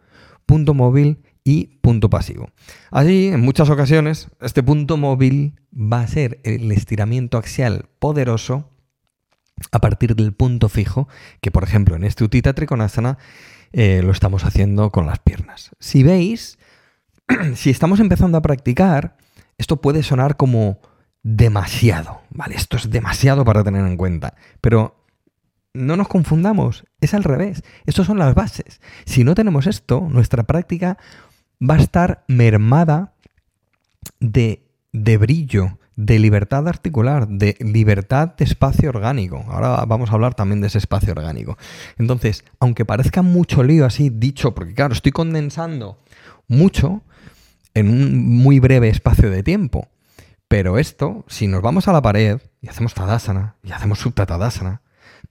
punto 0.46 0.74
móvil 0.74 1.24
y 1.44 1.80
punto 1.82 2.10
pasivo. 2.10 2.50
Allí, 2.92 3.28
en 3.28 3.42
muchas 3.42 3.70
ocasiones, 3.70 4.30
este 4.42 4.64
punto 4.64 4.98
móvil 4.98 5.60
va 5.74 6.02
a 6.02 6.08
ser 6.08 6.40
el 6.44 6.72
estiramiento 6.72 7.38
axial 7.38 7.90
poderoso 8.00 8.70
a 9.72 9.80
partir 9.80 10.16
del 10.16 10.34
punto 10.34 10.70
fijo, 10.70 11.08
que 11.42 11.52
por 11.52 11.64
ejemplo 11.64 11.96
en 11.96 12.04
este 12.04 12.24
Utita 12.24 12.54
Trikonasana 12.54 13.18
eh, 13.72 14.02
lo 14.04 14.12
estamos 14.12 14.46
haciendo 14.46 14.92
con 14.92 15.06
las 15.06 15.20
piernas. 15.20 15.72
Si 15.80 16.04
veis, 16.04 16.58
si 17.56 17.70
estamos 17.70 18.00
empezando 18.00 18.38
a 18.38 18.42
practicar, 18.42 19.18
esto 19.58 19.82
puede 19.82 20.04
sonar 20.04 20.38
como 20.38 20.80
demasiado, 21.24 22.22
¿vale? 22.30 22.56
Esto 22.56 22.78
es 22.78 22.90
demasiado 22.90 23.46
para 23.46 23.64
tener 23.64 23.86
en 23.86 23.98
cuenta, 23.98 24.36
pero 24.62 25.03
no 25.74 25.98
nos 25.98 26.08
confundamos, 26.08 26.86
es 27.02 27.14
al 27.14 27.24
revés. 27.24 27.64
Estas 27.86 28.06
son 28.06 28.20
las 28.20 28.36
bases. 28.36 28.80
Si 29.06 29.24
no 29.24 29.36
tenemos 29.36 29.68
esto, 29.68 30.08
nuestra 30.10 30.44
práctica 30.44 30.98
va 31.62 31.76
a 31.76 31.80
estar 31.80 32.24
mermada 32.28 33.14
de, 34.20 34.62
brillo, 34.92 35.80
de 35.96 36.20
libertad 36.20 36.68
articular, 36.68 37.28
de 37.28 37.58
libertad 37.60 38.36
de 38.36 38.46
espacio 38.46 38.90
orgánico. 38.90 39.44
Ahora 39.48 39.84
vamos 39.86 40.12
a 40.12 40.14
hablar 40.14 40.36
también 40.36 40.62
de 40.62 40.68
ese 40.68 40.78
espacio 40.78 41.14
orgánico. 41.14 41.58
Entonces, 41.98 42.46
aunque 42.60 42.86
parezca 42.86 43.22
mucho 43.22 43.64
lío 43.64 43.86
así 43.86 44.10
dicho, 44.10 44.54
porque 44.54 44.76
claro, 44.76 44.94
estoy 44.94 45.12
condensando 45.12 46.00
mucho 46.48 47.02
en 47.74 47.90
un 47.90 48.38
muy 48.38 48.60
breve 48.60 48.90
espacio 48.90 49.32
de 49.32 49.42
tiempo. 49.42 49.88
Pero 50.48 50.78
esto, 50.78 51.26
si 51.28 51.48
nos 51.48 51.64
vamos 51.64 51.88
a 51.88 51.94
la 51.94 52.02
pared 52.04 52.40
y 52.62 52.68
hacemos 52.68 52.94
Tadasana 52.94 53.56
y 53.64 53.72
hacemos 53.72 53.98
Subtatadasana, 54.00 54.83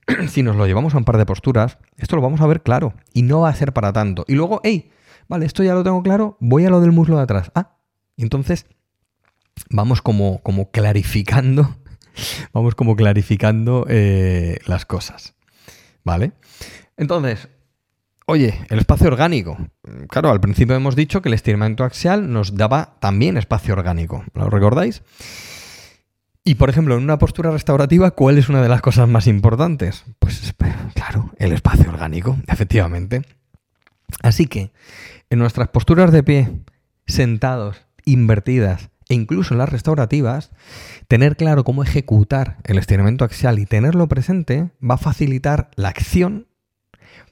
si 0.27 0.43
nos 0.43 0.55
lo 0.55 0.65
llevamos 0.65 0.93
a 0.93 0.97
un 0.97 1.05
par 1.05 1.17
de 1.17 1.25
posturas, 1.25 1.77
esto 1.97 2.15
lo 2.15 2.21
vamos 2.21 2.41
a 2.41 2.47
ver 2.47 2.61
claro 2.61 2.93
y 3.13 3.23
no 3.23 3.41
va 3.41 3.49
a 3.49 3.55
ser 3.55 3.73
para 3.73 3.93
tanto. 3.93 4.25
Y 4.27 4.35
luego, 4.35 4.61
hey, 4.63 4.91
vale, 5.27 5.45
esto 5.45 5.63
ya 5.63 5.73
lo 5.73 5.83
tengo 5.83 6.01
claro, 6.03 6.37
voy 6.39 6.65
a 6.65 6.69
lo 6.69 6.81
del 6.81 6.91
muslo 6.91 7.17
de 7.17 7.23
atrás. 7.23 7.51
Ah, 7.55 7.77
entonces 8.17 8.65
vamos 9.69 10.01
como, 10.01 10.39
como 10.39 10.71
clarificando, 10.71 11.75
vamos 12.53 12.75
como 12.75 12.95
clarificando 12.95 13.85
eh, 13.89 14.57
las 14.65 14.85
cosas. 14.85 15.35
¿Vale? 16.03 16.33
Entonces, 16.97 17.47
oye, 18.25 18.65
el 18.69 18.79
espacio 18.79 19.07
orgánico. 19.07 19.57
Claro, 20.09 20.31
al 20.31 20.41
principio 20.41 20.75
hemos 20.75 20.97
dicho 20.97 21.21
que 21.21 21.29
el 21.29 21.33
estiramiento 21.33 21.85
axial 21.85 22.31
nos 22.31 22.55
daba 22.55 22.97
también 22.99 23.37
espacio 23.37 23.73
orgánico. 23.73 24.25
¿Lo 24.33 24.49
recordáis? 24.49 25.01
Y 26.45 26.55
por 26.55 26.69
ejemplo, 26.69 26.97
en 26.97 27.03
una 27.03 27.17
postura 27.17 27.51
restaurativa, 27.51 28.11
¿cuál 28.11 28.37
es 28.37 28.49
una 28.49 28.61
de 28.61 28.67
las 28.67 28.81
cosas 28.81 29.07
más 29.07 29.27
importantes? 29.27 30.03
Pues 30.19 30.53
claro, 30.93 31.31
el 31.37 31.53
espacio 31.53 31.89
orgánico, 31.89 32.37
efectivamente. 32.47 33.21
Así 34.21 34.47
que 34.47 34.71
en 35.29 35.39
nuestras 35.39 35.69
posturas 35.69 36.11
de 36.11 36.21
pie, 36.21 36.51
sentados, 37.07 37.85
invertidas 38.05 38.89
e 39.07 39.15
incluso 39.15 39.53
en 39.53 39.59
las 39.59 39.69
restaurativas, 39.69 40.51
tener 41.07 41.37
claro 41.37 41.63
cómo 41.63 41.81
ejecutar 41.81 42.57
el 42.65 42.77
estiramiento 42.77 43.23
axial 43.23 43.57
y 43.59 43.65
tenerlo 43.65 44.07
presente 44.09 44.69
va 44.81 44.95
a 44.95 44.99
facilitar 44.99 45.71
la 45.75 45.89
acción, 45.89 46.47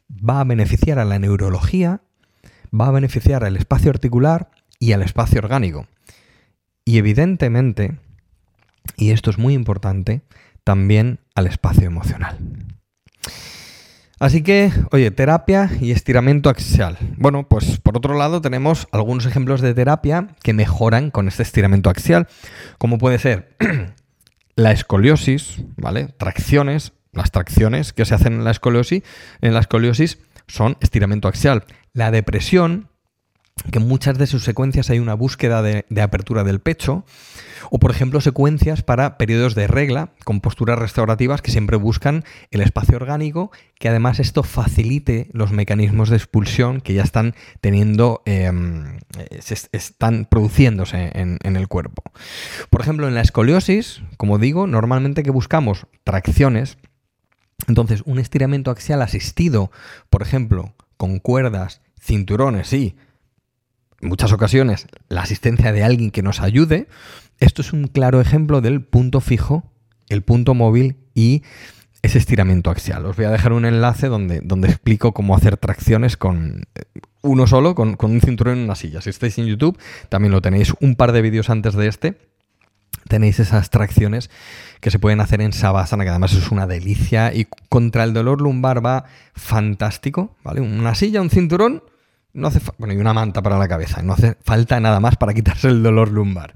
va 0.09 0.39
a 0.39 0.45
beneficiar 0.45 0.99
a 0.99 1.05
la 1.05 1.19
neurología, 1.19 2.01
va 2.73 2.87
a 2.87 2.91
beneficiar 2.91 3.43
al 3.43 3.57
espacio 3.57 3.91
articular 3.91 4.51
y 4.79 4.93
al 4.93 5.01
espacio 5.01 5.39
orgánico. 5.39 5.87
Y 6.85 6.97
evidentemente, 6.97 7.99
y 8.97 9.11
esto 9.11 9.29
es 9.29 9.37
muy 9.37 9.53
importante, 9.53 10.21
también 10.63 11.19
al 11.35 11.47
espacio 11.47 11.87
emocional. 11.87 12.37
Así 14.21 14.43
que, 14.43 14.71
oye, 14.91 15.09
terapia 15.09 15.71
y 15.81 15.89
estiramiento 15.89 16.51
axial. 16.51 16.99
Bueno, 17.17 17.47
pues 17.47 17.79
por 17.79 17.97
otro 17.97 18.15
lado 18.15 18.39
tenemos 18.39 18.87
algunos 18.91 19.25
ejemplos 19.25 19.61
de 19.61 19.73
terapia 19.73 20.27
que 20.43 20.53
mejoran 20.53 21.09
con 21.09 21.27
este 21.27 21.41
estiramiento 21.41 21.89
axial, 21.89 22.27
como 22.77 22.99
puede 22.99 23.17
ser 23.17 23.55
la 24.55 24.73
escoliosis, 24.73 25.63
¿vale? 25.75 26.09
Tracciones, 26.19 26.93
las 27.13 27.31
tracciones 27.31 27.93
que 27.93 28.05
se 28.05 28.13
hacen 28.13 28.33
en 28.33 28.43
la 28.43 28.51
escoliosis, 28.51 29.01
en 29.41 29.55
la 29.55 29.59
escoliosis 29.59 30.19
son 30.45 30.77
estiramiento 30.81 31.27
axial. 31.27 31.63
La 31.91 32.11
depresión, 32.11 32.90
que 33.69 33.79
en 33.79 33.87
muchas 33.87 34.17
de 34.17 34.27
sus 34.27 34.43
secuencias 34.43 34.89
hay 34.89 34.99
una 34.99 35.13
búsqueda 35.13 35.61
de, 35.61 35.85
apertura 36.01 36.43
del 36.43 36.59
pecho, 36.59 37.05
o 37.69 37.79
por 37.79 37.91
ejemplo 37.91 38.19
secuencias 38.21 38.81
para 38.81 39.17
periodos 39.17 39.55
de 39.55 39.67
regla 39.67 40.13
con 40.23 40.41
posturas 40.41 40.79
restaurativas 40.79 41.41
que 41.41 41.51
siempre 41.51 41.77
buscan 41.77 42.23
el 42.49 42.61
espacio 42.61 42.97
orgánico, 42.97 43.51
que 43.77 43.89
además 43.89 44.19
esto 44.19 44.43
facilite 44.43 45.29
los 45.31 45.51
mecanismos 45.51 46.09
de 46.09 46.17
expulsión 46.17 46.81
que 46.81 46.93
ya 46.93 47.03
están 47.03 47.35
teniendo, 47.61 48.23
em, 48.25 48.99
están 49.71 50.25
produciéndose 50.25 51.11
en, 51.13 51.55
el 51.55 51.67
cuerpo. 51.67 52.03
Por 52.69 52.81
ejemplo, 52.81 53.07
en 53.07 53.13
la 53.13 53.21
escoliosis, 53.21 54.01
como 54.17 54.39
digo, 54.39 54.67
normalmente 54.67 55.23
que 55.23 55.31
buscamos 55.31 55.85
tracciones, 56.03 56.77
entonces 57.67 58.01
un 58.05 58.17
estiramiento 58.17 58.71
axial 58.71 59.01
asistido, 59.01 59.71
por 60.09 60.23
ejemplo, 60.23 60.73
con 60.97 61.19
cuerdas, 61.19 61.81
cinturones, 61.99 62.67
sí, 62.67 62.95
en 62.95 63.10
muchas 64.01 64.31
ocasiones 64.31 64.87
la 65.09 65.21
asistencia 65.21 65.71
de 65.71 65.83
alguien 65.83 66.11
que 66.11 66.23
nos 66.23 66.41
ayude, 66.41 66.87
esto 67.39 67.61
es 67.61 67.73
un 67.73 67.87
claro 67.87 68.21
ejemplo 68.21 68.61
del 68.61 68.81
punto 68.81 69.21
fijo, 69.21 69.63
el 70.09 70.21
punto 70.21 70.53
móvil 70.53 70.97
y 71.15 71.43
ese 72.01 72.17
estiramiento 72.17 72.69
axial. 72.69 73.05
Os 73.05 73.15
voy 73.15 73.25
a 73.25 73.31
dejar 73.31 73.53
un 73.53 73.65
enlace 73.65 74.07
donde, 74.07 74.41
donde 74.41 74.69
explico 74.69 75.13
cómo 75.13 75.35
hacer 75.35 75.57
tracciones 75.57 76.17
con 76.17 76.63
eh, 76.75 76.83
uno 77.21 77.47
solo, 77.47 77.75
con, 77.75 77.97
un 77.99 78.21
cinturón 78.21 78.57
en 78.57 78.63
una 78.65 78.75
silla. 78.75 79.01
Si 79.01 79.09
estáis 79.09 79.37
en 79.37 79.45
YouTube, 79.45 79.77
también 80.09 80.31
lo 80.31 80.41
tenéis 80.41 80.73
un 80.79 80.95
par 80.95 81.11
de 81.11 81.21
vídeos 81.21 81.49
antes 81.49 81.75
de 81.75 81.87
este. 81.87 82.17
Tenéis 83.07 83.39
esas 83.39 83.69
tracciones 83.69 84.29
que 84.79 84.91
se 84.91 84.99
pueden 84.99 85.21
hacer 85.21 85.41
en 85.41 85.53
Savasana, 85.53 86.03
que 86.03 86.09
además 86.09 86.33
es 86.33 86.51
una 86.51 86.67
delicia 86.67 87.33
y 87.33 87.47
contra 87.69 88.03
el 88.03 88.13
dolor 88.13 88.41
lumbar 88.41 88.85
va 88.85 89.05
fantástico, 89.33 90.35
¿vale? 90.43 90.61
Una 90.61 90.95
silla, 90.95 91.21
un 91.21 91.29
cinturón 91.29 91.83
no 92.33 92.47
hace 92.47 92.59
bueno, 92.77 92.93
y 92.93 92.97
una 92.97 93.13
manta 93.13 93.41
para 93.41 93.57
la 93.57 93.67
cabeza. 93.67 94.01
No 94.01 94.13
hace 94.13 94.37
falta 94.43 94.79
nada 94.79 94.99
más 94.99 95.15
para 95.17 95.33
quitarse 95.33 95.67
el 95.67 95.83
dolor 95.83 96.11
lumbar. 96.11 96.55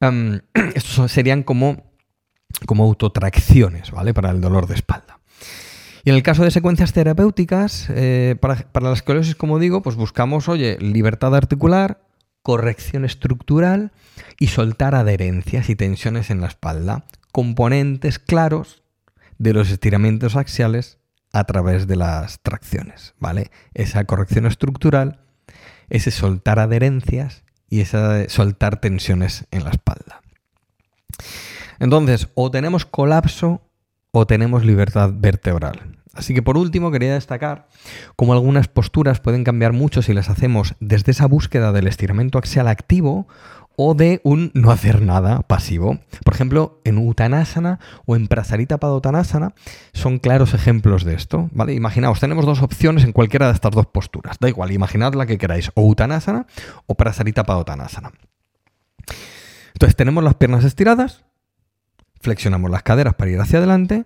estos 0.74 1.12
serían 1.12 1.42
como, 1.42 1.92
como 2.66 2.84
autotracciones, 2.84 3.90
¿vale? 3.90 4.12
Para 4.14 4.30
el 4.30 4.40
dolor 4.40 4.66
de 4.66 4.74
espalda. 4.74 5.20
Y 6.04 6.10
en 6.10 6.16
el 6.16 6.22
caso 6.24 6.42
de 6.42 6.50
secuencias 6.50 6.92
terapéuticas, 6.92 7.86
eh, 7.90 8.36
para, 8.40 8.56
para, 8.56 8.88
la 8.88 8.94
esclerosis, 8.94 9.36
como 9.36 9.60
digo, 9.60 9.82
pues 9.82 9.94
buscamos, 9.94 10.48
oye, 10.48 10.76
libertad 10.80 11.34
articular, 11.36 12.02
corrección 12.42 13.04
estructural 13.04 13.92
y 14.40 14.48
soltar 14.48 14.96
adherencias 14.96 15.70
y 15.70 15.76
tensiones 15.76 16.30
en 16.30 16.40
la 16.40 16.48
espalda. 16.48 17.04
Componentes 17.30 18.18
claros 18.18 18.82
de 19.38 19.52
los 19.52 19.70
estiramientos 19.70 20.34
axiales 20.34 20.98
a 21.32 21.44
través 21.44 21.86
de 21.86 21.96
las 21.96 22.40
tracciones, 22.42 23.14
¿vale? 23.18 23.50
Esa 23.74 24.04
corrección 24.04 24.46
estructural, 24.46 25.20
ese 25.88 26.10
soltar 26.10 26.58
adherencias 26.58 27.44
y 27.68 27.80
ese 27.80 28.28
soltar 28.28 28.80
tensiones 28.80 29.46
en 29.50 29.64
la 29.64 29.70
espalda. 29.70 30.20
Entonces, 31.78 32.28
o 32.34 32.50
tenemos 32.50 32.84
colapso 32.84 33.62
o 34.12 34.26
tenemos 34.26 34.64
libertad 34.64 35.10
vertebral. 35.14 35.98
Así 36.14 36.34
que 36.34 36.42
por 36.42 36.58
último 36.58 36.90
quería 36.90 37.14
destacar 37.14 37.68
cómo 38.16 38.34
algunas 38.34 38.68
posturas 38.68 39.20
pueden 39.20 39.44
cambiar 39.44 39.72
mucho 39.72 40.02
si 40.02 40.12
las 40.12 40.28
hacemos 40.28 40.74
desde 40.78 41.12
esa 41.12 41.26
búsqueda 41.26 41.72
del 41.72 41.86
estiramiento 41.86 42.38
axial 42.38 42.68
activo 42.68 43.26
o 43.76 43.94
de 43.94 44.20
un 44.24 44.50
no 44.54 44.70
hacer 44.70 45.02
nada 45.02 45.42
pasivo. 45.42 45.98
Por 46.24 46.34
ejemplo, 46.34 46.80
en 46.84 46.98
Uttanasana 46.98 47.80
o 48.06 48.16
en 48.16 48.28
Prasarita 48.28 48.78
Padottanasana 48.78 49.54
son 49.92 50.18
claros 50.18 50.54
ejemplos 50.54 51.04
de 51.04 51.14
esto, 51.14 51.48
¿vale? 51.52 51.74
Imaginaos, 51.74 52.20
tenemos 52.20 52.46
dos 52.46 52.62
opciones 52.62 53.04
en 53.04 53.12
cualquiera 53.12 53.46
de 53.46 53.54
estas 53.54 53.72
dos 53.72 53.86
posturas. 53.86 54.36
Da 54.40 54.48
igual, 54.48 54.72
imaginad 54.72 55.14
la 55.14 55.26
que 55.26 55.38
queráis, 55.38 55.70
o 55.74 55.86
Uttanasana 55.86 56.46
o 56.86 56.94
Prasarita 56.94 57.44
Padottanasana. 57.44 58.12
Entonces 59.72 59.96
tenemos 59.96 60.22
las 60.22 60.34
piernas 60.34 60.64
estiradas, 60.64 61.24
flexionamos 62.20 62.70
las 62.70 62.82
caderas 62.82 63.14
para 63.14 63.30
ir 63.30 63.40
hacia 63.40 63.58
adelante 63.58 64.04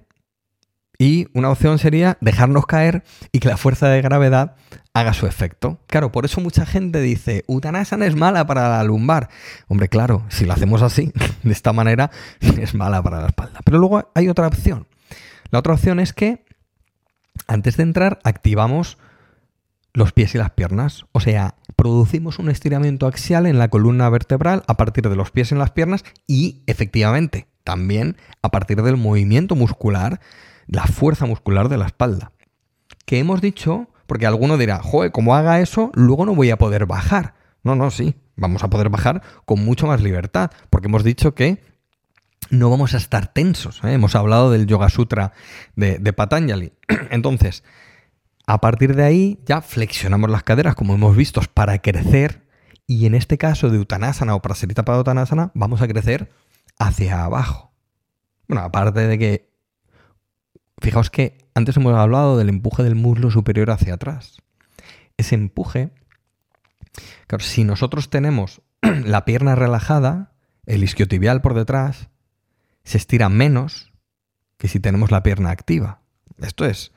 y 0.99 1.29
una 1.35 1.51
opción 1.51 1.79
sería 1.79 2.17
dejarnos 2.21 2.67
caer 2.67 3.03
y 3.33 3.41
que 3.41 3.49
la 3.49 3.57
fuerza 3.57 3.89
de 3.89 4.03
gravedad 4.03 4.57
haga 4.95 5.13
su 5.13 5.27
efecto. 5.27 5.79
Claro, 5.87 6.11
por 6.11 6.25
eso 6.25 6.41
mucha 6.41 6.65
gente 6.65 7.01
dice, 7.01 7.45
Uttanasana 7.47 8.07
es 8.07 8.17
mala 8.17 8.47
para 8.47 8.69
la 8.69 8.85
lumbar. 8.85 9.29
Hombre, 9.69 9.89
claro, 9.89 10.25
si 10.29 10.47
lo 10.47 10.55
hacemos 10.55 10.83
así, 10.83 11.13
de 11.43 11.53
esta 11.53 11.73
manera, 11.73 12.11
es 12.41 12.75
mala 12.75 13.03
para 13.03 13.21
la 13.21 13.27
espalda. 13.27 13.61
Pero 13.65 13.79
luego 13.79 14.11
hay 14.15 14.29
otra 14.29 14.47
opción. 14.47 14.87
La 15.51 15.59
otra 15.59 15.75
opción 15.75 16.01
es 16.01 16.13
que 16.13 16.45
antes 17.47 17.77
de 17.77 17.83
entrar 17.83 18.19
activamos 18.25 18.99
los 19.97 20.13
pies 20.13 20.35
y 20.35 20.39
las 20.39 20.51
piernas. 20.51 21.07
O 21.13 21.21
sea, 21.21 21.55
producimos 21.75 22.39
un 22.39 22.51
estiramiento 22.51 23.07
axial 23.07 23.47
en 23.47 23.59
la 23.59 23.69
columna 23.69 24.09
vertebral 24.11 24.63
a 24.67 24.77
partir 24.77 25.09
de 25.09 25.17
los 25.17 25.31
pies 25.31 25.53
en 25.53 25.59
las 25.59 25.71
piernas 25.71 26.05
y 26.27 26.63
efectivamente 26.67 27.49
también 27.65 28.17
a 28.43 28.51
partir 28.51 28.83
del 28.83 28.99
movimiento 28.99 29.57
muscular 29.57 30.21
la 30.67 30.85
fuerza 30.85 31.27
muscular 31.27 31.69
de 31.69 31.79
la 31.79 31.87
espalda. 31.87 32.33
Que 33.05 33.19
hemos 33.19 33.41
dicho, 33.41 33.89
porque 34.07 34.27
alguno 34.27 34.59
dirá, 34.59 34.81
joder, 34.83 35.13
como 35.13 35.35
haga 35.35 35.61
eso, 35.61 35.91
luego 35.95 36.27
no 36.27 36.35
voy 36.35 36.51
a 36.51 36.59
poder 36.59 36.87
bajar. 36.87 37.35
No, 37.63 37.75
no, 37.75 37.91
sí, 37.91 38.17
vamos 38.37 38.63
a 38.63 38.71
poder 38.71 38.89
bajar 38.89 39.23
con 39.45 39.65
mucho 39.65 39.87
más 39.87 40.01
libertad, 40.03 40.51
porque 40.71 40.89
hemos 40.89 41.05
dicho 41.05 41.35
que 41.35 41.63
no 42.51 42.71
vamos 42.71 42.95
a 42.95 42.99
estar 42.99 43.33
tensos. 43.33 43.83
¿eh? 43.85 43.93
Hemos 43.93 44.15
hablado 44.15 44.51
del 44.51 44.67
Yoga 44.67 44.89
Sutra 44.89 45.33
de, 45.75 45.99
de 45.99 46.13
Patanjali. 46.13 46.73
Entonces, 47.11 47.65
a 48.47 48.61
partir 48.61 48.95
de 48.95 49.05
ahí 49.05 49.41
ya 49.45 49.61
flexionamos 49.61 50.31
las 50.31 50.45
caderas, 50.45 50.75
como 50.75 50.95
hemos 50.95 51.17
visto, 51.17 51.41
para 51.53 51.79
crecer. 51.81 52.47
Y 52.87 53.07
en 53.07 53.17
este 53.17 53.37
caso 53.37 53.69
de 53.69 53.79
Uttanasana 53.79 54.35
o 54.37 54.43
Prasarita 54.43 54.85
Padottanasana, 54.85 55.51
vamos 55.55 55.83
a 55.83 55.89
crecer 55.89 56.31
hacia 56.79 57.25
abajo. 57.25 57.73
Bueno, 58.47 58.63
aparte 58.63 59.01
de 59.01 59.19
que 59.19 59.56
Fijaos 60.81 61.11
que 61.11 61.39
antes 61.55 61.77
hemos 61.77 61.95
hablado 61.95 62.37
del 62.37 62.49
empuje 62.49 62.83
del 62.83 62.95
muslo 62.95 63.31
superior 63.31 63.71
hacia 63.71 63.95
atrás. 63.95 64.43
Ese 65.17 65.35
empuje, 65.35 65.91
claro, 67.27 67.43
si 67.43 67.65
nosotros 67.65 68.11
tenemos 68.11 68.61
la 68.83 69.25
pierna 69.25 69.55
relajada, 69.55 70.33
el 70.67 70.85
isquiotibial 70.85 71.41
por 71.41 71.55
detrás, 71.55 72.11
se 72.85 72.99
estira 72.99 73.29
menos 73.29 73.93
que 74.59 74.69
si 74.69 74.81
tenemos 74.81 75.11
la 75.11 75.23
pierna 75.23 75.51
activa. 75.51 76.03
Esto 76.39 76.67
es, 76.67 76.93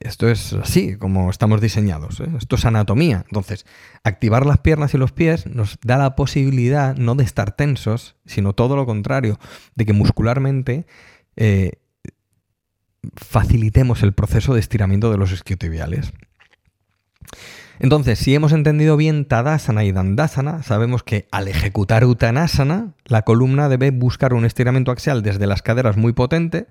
esto 0.00 0.28
es 0.28 0.52
así 0.52 0.96
como 0.96 1.28
estamos 1.30 1.60
diseñados. 1.60 2.20
¿eh? 2.20 2.30
Esto 2.38 2.56
es 2.56 2.64
anatomía. 2.64 3.24
Entonces, 3.26 3.66
activar 4.04 4.46
las 4.46 4.58
piernas 4.58 4.94
y 4.94 4.98
los 4.98 5.12
pies 5.12 5.46
nos 5.46 5.78
da 5.82 5.98
la 5.98 6.14
posibilidad 6.14 6.96
no 6.96 7.14
de 7.14 7.24
estar 7.24 7.56
tensos, 7.56 8.16
sino 8.26 8.52
todo 8.52 8.76
lo 8.76 8.86
contrario, 8.86 9.38
de 9.74 9.86
que 9.86 9.92
muscularmente 9.92 10.86
eh, 11.36 11.81
facilitemos 13.16 14.02
el 14.02 14.12
proceso 14.12 14.54
de 14.54 14.60
estiramiento 14.60 15.10
de 15.10 15.18
los 15.18 15.32
isquiotibiales. 15.32 16.12
Entonces, 17.78 18.18
si 18.18 18.34
hemos 18.34 18.52
entendido 18.52 18.96
bien 18.96 19.24
Tadasana 19.24 19.82
y 19.84 19.90
Dandasana, 19.90 20.62
sabemos 20.62 21.02
que 21.02 21.26
al 21.32 21.48
ejecutar 21.48 22.04
Uttanasana, 22.04 22.92
la 23.06 23.22
columna 23.22 23.68
debe 23.68 23.90
buscar 23.90 24.34
un 24.34 24.44
estiramiento 24.44 24.92
axial 24.92 25.22
desde 25.22 25.48
las 25.48 25.62
caderas 25.62 25.96
muy 25.96 26.12
potente 26.12 26.68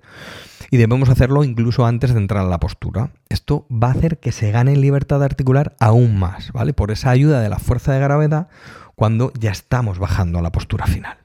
y 0.70 0.78
debemos 0.78 1.10
hacerlo 1.10 1.44
incluso 1.44 1.84
antes 1.84 2.14
de 2.14 2.20
entrar 2.20 2.46
a 2.46 2.48
la 2.48 2.60
postura. 2.60 3.10
Esto 3.28 3.66
va 3.70 3.88
a 3.88 3.92
hacer 3.92 4.20
que 4.20 4.32
se 4.32 4.52
gane 4.52 4.74
libertad 4.74 5.22
articular 5.22 5.76
aún 5.80 6.18
más, 6.18 6.50
¿vale? 6.52 6.72
Por 6.72 6.90
esa 6.90 7.10
ayuda 7.10 7.42
de 7.42 7.50
la 7.50 7.58
fuerza 7.58 7.92
de 7.92 8.00
gravedad 8.00 8.48
cuando 8.94 9.32
ya 9.38 9.50
estamos 9.50 9.98
bajando 9.98 10.38
a 10.38 10.42
la 10.42 10.52
postura 10.52 10.86
final. 10.86 11.21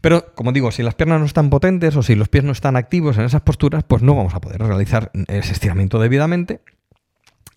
Pero, 0.00 0.32
como 0.34 0.52
digo, 0.52 0.70
si 0.70 0.82
las 0.82 0.94
piernas 0.94 1.20
no 1.20 1.26
están 1.26 1.50
potentes 1.50 1.96
o 1.96 2.02
si 2.02 2.14
los 2.14 2.28
pies 2.28 2.44
no 2.44 2.52
están 2.52 2.76
activos 2.76 3.18
en 3.18 3.24
esas 3.24 3.42
posturas, 3.42 3.84
pues 3.84 4.02
no 4.02 4.14
vamos 4.14 4.34
a 4.34 4.40
poder 4.40 4.62
realizar 4.62 5.10
ese 5.28 5.52
estiramiento 5.52 5.98
debidamente. 5.98 6.60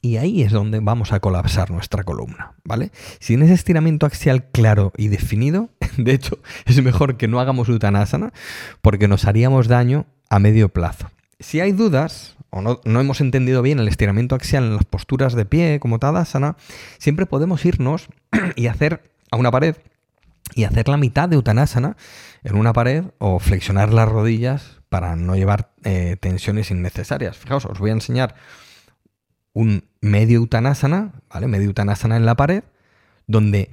Y 0.04 0.18
ahí 0.18 0.42
es 0.42 0.52
donde 0.52 0.80
vamos 0.80 1.14
a 1.14 1.20
colapsar 1.20 1.70
nuestra 1.70 2.04
columna, 2.04 2.54
¿vale? 2.64 2.92
Sin 3.20 3.44
ese 3.44 3.54
estiramiento 3.54 4.08
axial 4.08 4.46
claro 4.46 4.92
y 4.98 5.10
definido, 5.10 5.70
de 5.98 6.14
hecho, 6.14 6.40
es 6.66 6.82
mejor 6.82 7.18
que 7.18 7.28
no 7.28 7.40
hagamos 7.40 7.70
Uttanasana 7.70 8.34
porque 8.82 9.08
nos 9.08 9.26
haríamos 9.26 9.68
daño 9.68 10.08
a 10.30 10.40
medio 10.40 10.70
plazo. 10.70 11.12
Si 11.40 11.60
hay 11.60 11.72
dudas 11.72 12.36
o 12.50 12.62
no, 12.62 12.82
no, 12.84 13.00
hemos 13.00 13.22
entendido 13.22 13.62
bien 13.62 13.80
el 13.80 13.88
estiramiento 13.88 14.36
axial 14.36 14.64
en 14.64 14.76
las 14.76 14.86
posturas 14.86 15.34
de 15.34 15.46
pie 15.46 15.80
como 15.80 16.00
Tadasana, 16.00 16.58
siempre 16.98 17.28
podemos 17.28 17.64
irnos 17.64 18.08
y 18.56 18.68
hacer 18.68 19.04
a 19.30 19.38
una 19.38 19.52
pared 19.52 19.76
y 20.56 20.64
hacer 20.64 20.88
la 20.88 20.98
mitad 20.98 21.30
de 21.30 21.38
Uttanasana 21.38 21.96
en 22.44 22.56
una 22.56 22.74
pared 22.74 23.06
o 23.20 23.40
flexionar 23.40 23.94
las 23.94 24.10
rodillas 24.10 24.82
para 24.90 25.16
no 25.16 25.36
llevar 25.36 25.72
eh, 25.84 26.18
tensiones 26.20 26.72
innecesarias. 26.72 27.38
Fijaos, 27.38 27.66
os 27.66 27.80
voy 27.80 27.92
a 27.92 27.94
enseñar 27.94 28.36
un 29.54 29.86
medio 30.02 30.42
utanasana, 30.42 31.14
¿vale? 31.30 31.48
Medio 31.48 31.70
utanasana 31.70 32.18
en 32.18 32.26
la 32.26 32.36
pared, 32.36 32.64
donde 33.28 33.70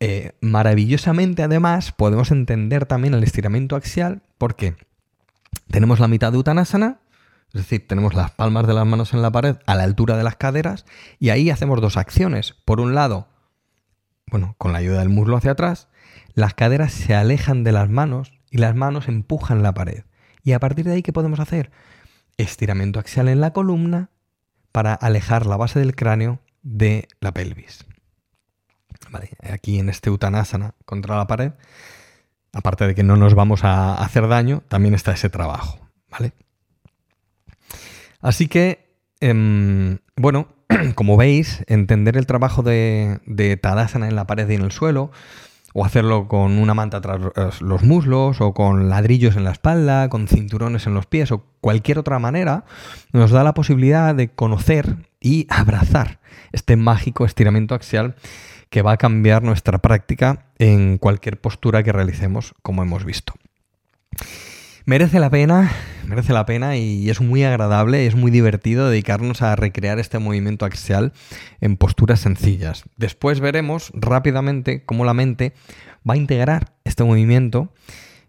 eh, 0.00 0.32
maravillosamente 0.40 1.42
además 1.42 1.92
podemos 1.92 2.30
entender 2.30 2.86
también 2.86 3.14
el 3.14 3.24
estiramiento 3.24 3.74
axial 3.74 4.22
porque 4.38 4.76
tenemos 5.70 5.98
la 6.00 6.08
mitad 6.08 6.30
de 6.32 6.38
utanasana, 6.38 7.00
es 7.48 7.62
decir, 7.62 7.86
tenemos 7.86 8.14
las 8.14 8.30
palmas 8.32 8.66
de 8.66 8.74
las 8.74 8.86
manos 8.86 9.14
en 9.14 9.22
la 9.22 9.30
pared 9.30 9.56
a 9.66 9.74
la 9.74 9.84
altura 9.84 10.16
de 10.16 10.24
las 10.24 10.36
caderas 10.36 10.84
y 11.18 11.30
ahí 11.30 11.50
hacemos 11.50 11.80
dos 11.80 11.96
acciones. 11.96 12.54
Por 12.64 12.80
un 12.80 12.94
lado, 12.94 13.28
bueno, 14.34 14.56
con 14.58 14.72
la 14.72 14.80
ayuda 14.80 14.98
del 14.98 15.10
muslo 15.10 15.36
hacia 15.36 15.52
atrás, 15.52 15.86
las 16.32 16.54
caderas 16.54 16.92
se 16.92 17.14
alejan 17.14 17.62
de 17.62 17.70
las 17.70 17.88
manos 17.88 18.32
y 18.50 18.58
las 18.58 18.74
manos 18.74 19.06
empujan 19.06 19.62
la 19.62 19.74
pared. 19.74 20.02
Y 20.42 20.54
a 20.54 20.58
partir 20.58 20.86
de 20.86 20.94
ahí, 20.94 21.02
¿qué 21.02 21.12
podemos 21.12 21.38
hacer? 21.38 21.70
Estiramiento 22.36 22.98
axial 22.98 23.28
en 23.28 23.40
la 23.40 23.52
columna 23.52 24.10
para 24.72 24.92
alejar 24.92 25.46
la 25.46 25.56
base 25.56 25.78
del 25.78 25.94
cráneo 25.94 26.40
de 26.62 27.06
la 27.20 27.32
pelvis. 27.32 27.86
aquí 29.52 29.78
en 29.78 29.88
este 29.88 30.10
utanasana 30.10 30.74
contra 30.84 31.16
la 31.16 31.28
pared, 31.28 31.52
aparte 32.52 32.88
de 32.88 32.96
que 32.96 33.04
no 33.04 33.14
nos 33.14 33.36
vamos 33.36 33.62
a 33.62 33.94
hacer 34.02 34.26
daño, 34.26 34.64
también 34.66 34.94
está 34.94 35.12
ese 35.12 35.30
trabajo. 35.30 35.78
¿vale? 36.10 36.32
Así 38.20 38.48
que, 38.48 38.98
em, 39.20 39.98
bueno, 40.16 40.48
como 40.94 41.16
veis, 41.16 41.64
entender 41.66 42.16
el 42.16 42.26
trabajo 42.26 42.62
de, 42.62 43.20
de 43.26 43.60
en 43.62 44.16
la 44.16 44.26
pared 44.26 44.48
y 44.48 44.54
en 44.54 44.62
el 44.62 44.72
suelo, 44.72 45.10
o 45.72 45.84
hacerlo 45.84 46.28
con 46.28 46.58
una 46.58 46.74
manta 46.74 47.00
tras 47.00 47.60
los 47.60 47.82
muslos, 47.82 48.40
o 48.40 48.54
con 48.54 48.88
ladrillos 48.88 49.36
en 49.36 49.44
la 49.44 49.50
espalda, 49.50 50.08
con 50.08 50.28
cinturones 50.28 50.86
en 50.86 50.94
los 50.94 51.06
pies, 51.06 51.32
o 51.32 51.44
cualquier 51.60 51.98
otra 51.98 52.18
manera, 52.18 52.64
nos 53.12 53.32
da 53.32 53.42
la 53.42 53.54
posibilidad 53.54 54.14
de 54.14 54.28
conocer 54.28 54.96
y 55.20 55.46
abrazar 55.50 56.20
este 56.52 56.76
mágico 56.76 57.24
estiramiento 57.24 57.74
axial 57.74 58.14
que 58.70 58.82
va 58.82 58.92
a 58.92 58.96
cambiar 58.96 59.42
nuestra 59.42 59.78
práctica 59.78 60.46
en 60.58 60.98
cualquier 60.98 61.40
postura 61.40 61.82
que 61.82 61.92
realicemos, 61.92 62.54
como 62.62 62.82
hemos 62.82 63.04
visto. 63.04 63.34
Merece 64.86 65.18
la 65.18 65.30
pena, 65.30 65.72
merece 66.06 66.34
la 66.34 66.44
pena 66.44 66.76
y 66.76 67.08
es 67.08 67.22
muy 67.22 67.42
agradable, 67.42 68.06
es 68.06 68.14
muy 68.14 68.30
divertido 68.30 68.90
dedicarnos 68.90 69.40
a 69.40 69.56
recrear 69.56 69.98
este 69.98 70.18
movimiento 70.18 70.66
axial 70.66 71.14
en 71.62 71.78
posturas 71.78 72.20
sencillas. 72.20 72.84
Después 72.98 73.40
veremos 73.40 73.92
rápidamente 73.94 74.84
cómo 74.84 75.06
la 75.06 75.14
mente 75.14 75.54
va 76.08 76.14
a 76.14 76.18
integrar 76.18 76.74
este 76.84 77.02
movimiento 77.02 77.72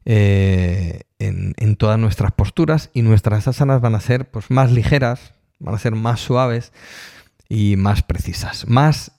eh, 0.05 1.01
en, 1.19 1.75
todas 1.75 1.99
nuestras 1.99 2.31
posturas 2.31 2.89
y 2.93 3.01
nuestras 3.01 3.49
asanas 3.49 3.81
van 3.81 3.95
a 3.95 3.99
ser 3.99 4.31
pues, 4.31 4.49
más 4.49 4.71
ligeras, 4.71 5.33
van 5.59 5.75
a 5.75 5.79
ser 5.79 5.93
más 5.95 6.21
suaves 6.21 6.71
y 7.49 7.75
más 7.75 8.01
precisas. 8.01 8.65
Más 8.65 9.11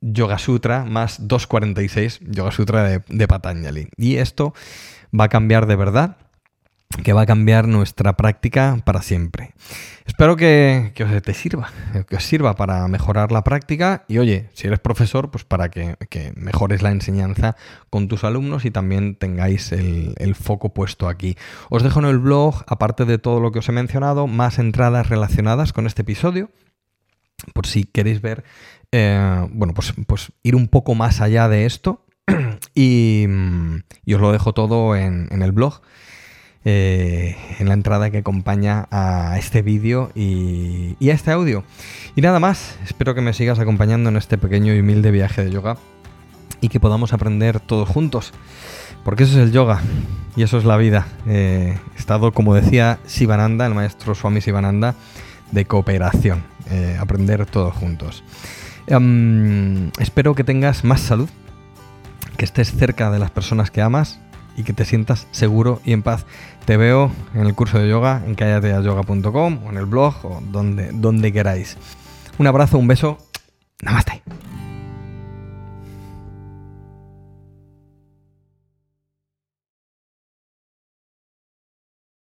Yoga 0.00 0.38
Sutra, 0.38 0.84
más 0.84 1.26
246 1.26 2.20
Yoga 2.28 2.52
Sutra 2.52 2.84
de, 2.84 3.02
de 3.08 3.26
Patanjali. 3.26 3.88
Y 3.96 4.18
esto 4.18 4.54
va 5.18 5.24
a 5.24 5.28
cambiar 5.28 5.66
de 5.66 5.74
verdad 5.74 6.18
que 7.02 7.12
va 7.12 7.22
a 7.22 7.26
cambiar 7.26 7.68
nuestra 7.68 8.16
práctica 8.16 8.80
para 8.84 9.02
siempre. 9.02 9.52
Espero 10.06 10.36
que, 10.36 10.92
os 11.00 11.22
te 11.22 11.34
sirva, 11.34 11.70
que 12.08 12.16
os 12.16 12.24
sirva 12.24 12.54
para 12.54 12.86
mejorar 12.88 13.32
la 13.32 13.42
práctica 13.42 14.04
y 14.08 14.18
oye, 14.18 14.48
si 14.54 14.66
eres 14.68 14.78
profesor, 14.78 15.30
pues 15.30 15.44
para 15.44 15.68
que, 15.68 15.96
mejores 16.36 16.82
la 16.82 16.90
enseñanza 16.90 17.56
con 17.90 18.08
tus 18.08 18.24
alumnos 18.24 18.64
y 18.64 18.70
también 18.70 19.16
tengáis 19.16 19.72
el, 19.72 20.34
foco 20.34 20.72
puesto 20.72 21.08
aquí. 21.08 21.36
Os 21.70 21.82
dejo 21.82 21.98
en 22.00 22.06
el 22.06 22.18
blog, 22.18 22.62
aparte 22.66 23.04
de 23.04 23.18
todo 23.18 23.40
lo 23.40 23.50
que 23.52 23.58
os 23.58 23.68
he 23.68 23.72
mencionado, 23.72 24.26
más 24.26 24.58
entradas 24.58 25.08
relacionadas 25.08 25.72
con 25.72 25.86
este 25.86 26.02
episodio, 26.02 26.50
por 27.52 27.66
si 27.66 27.84
queréis 27.84 28.22
ver, 28.22 28.44
eh, 28.92 29.46
bueno, 29.50 29.74
pues, 29.74 29.92
pues 30.06 30.32
ir 30.42 30.54
un 30.54 30.68
poco 30.68 30.94
más 30.94 31.20
allá 31.20 31.48
de 31.48 31.66
esto 31.66 32.06
y, 32.74 33.26
os 33.26 34.20
lo 34.20 34.32
dejo 34.32 34.54
todo 34.54 34.94
en 34.94 35.42
el 35.42 35.52
blog. 35.52 35.80
Eh, 36.68 37.36
en 37.60 37.68
la 37.68 37.74
entrada 37.74 38.10
que 38.10 38.18
acompaña 38.18 38.88
a 38.90 39.38
este 39.38 39.62
vídeo 39.62 40.10
y, 40.16 40.96
a 41.08 41.14
este 41.14 41.30
audio. 41.30 41.62
Y 42.16 42.22
nada 42.22 42.40
más, 42.40 42.76
espero 42.84 43.14
que 43.14 43.20
me 43.20 43.34
sigas 43.34 43.60
acompañando 43.60 44.10
en 44.10 44.16
este 44.16 44.36
pequeño 44.36 44.74
y 44.74 44.80
humilde 44.80 45.12
viaje 45.12 45.44
de 45.44 45.52
yoga 45.52 45.76
y 46.60 46.68
que 46.68 46.80
podamos 46.80 47.12
aprender 47.12 47.60
todos 47.60 47.88
juntos, 47.88 48.32
porque 49.04 49.22
eso 49.22 49.38
es 49.38 49.46
el 49.46 49.52
yoga 49.52 49.80
y 50.34 50.42
eso 50.42 50.58
es 50.58 50.64
la 50.64 50.76
vida. 50.76 51.06
Eh, 51.28 51.78
estado, 51.96 52.32
como 52.32 52.52
decía 52.52 52.98
Sivananda, 53.06 53.64
el 53.64 53.74
maestro 53.74 54.16
Swami 54.16 54.40
Sivananda, 54.40 54.96
de 55.52 55.66
cooperación, 55.66 56.42
eh, 56.68 56.96
aprender 56.98 57.46
todos 57.46 57.76
juntos. 57.76 58.24
Em, 58.88 59.92
espero 60.00 60.34
que 60.34 60.42
tengas 60.42 60.82
más 60.82 61.00
salud, 61.00 61.28
que 62.36 62.44
estés 62.44 62.72
cerca 62.72 63.12
de 63.12 63.20
las 63.20 63.30
personas 63.30 63.70
que 63.70 63.82
amas 63.82 64.18
y 64.56 64.64
que 64.64 64.72
te 64.72 64.84
sientas 64.84 65.26
seguro 65.30 65.80
y 65.84 65.92
en 65.92 66.02
paz. 66.02 66.26
Te 66.64 66.76
veo 66.76 67.10
en 67.34 67.46
el 67.46 67.54
curso 67.54 67.78
de 67.78 67.88
yoga 67.88 68.22
en 68.26 68.34
callateayoga.com 68.34 69.60
o 69.64 69.70
en 69.70 69.76
el 69.76 69.86
blog 69.86 70.14
o 70.24 70.40
donde, 70.40 70.90
donde 70.92 71.32
queráis. 71.32 71.76
Un 72.38 72.46
abrazo, 72.46 72.78
un 72.78 72.88
beso. 72.88 73.18
Namaste. 73.82 74.22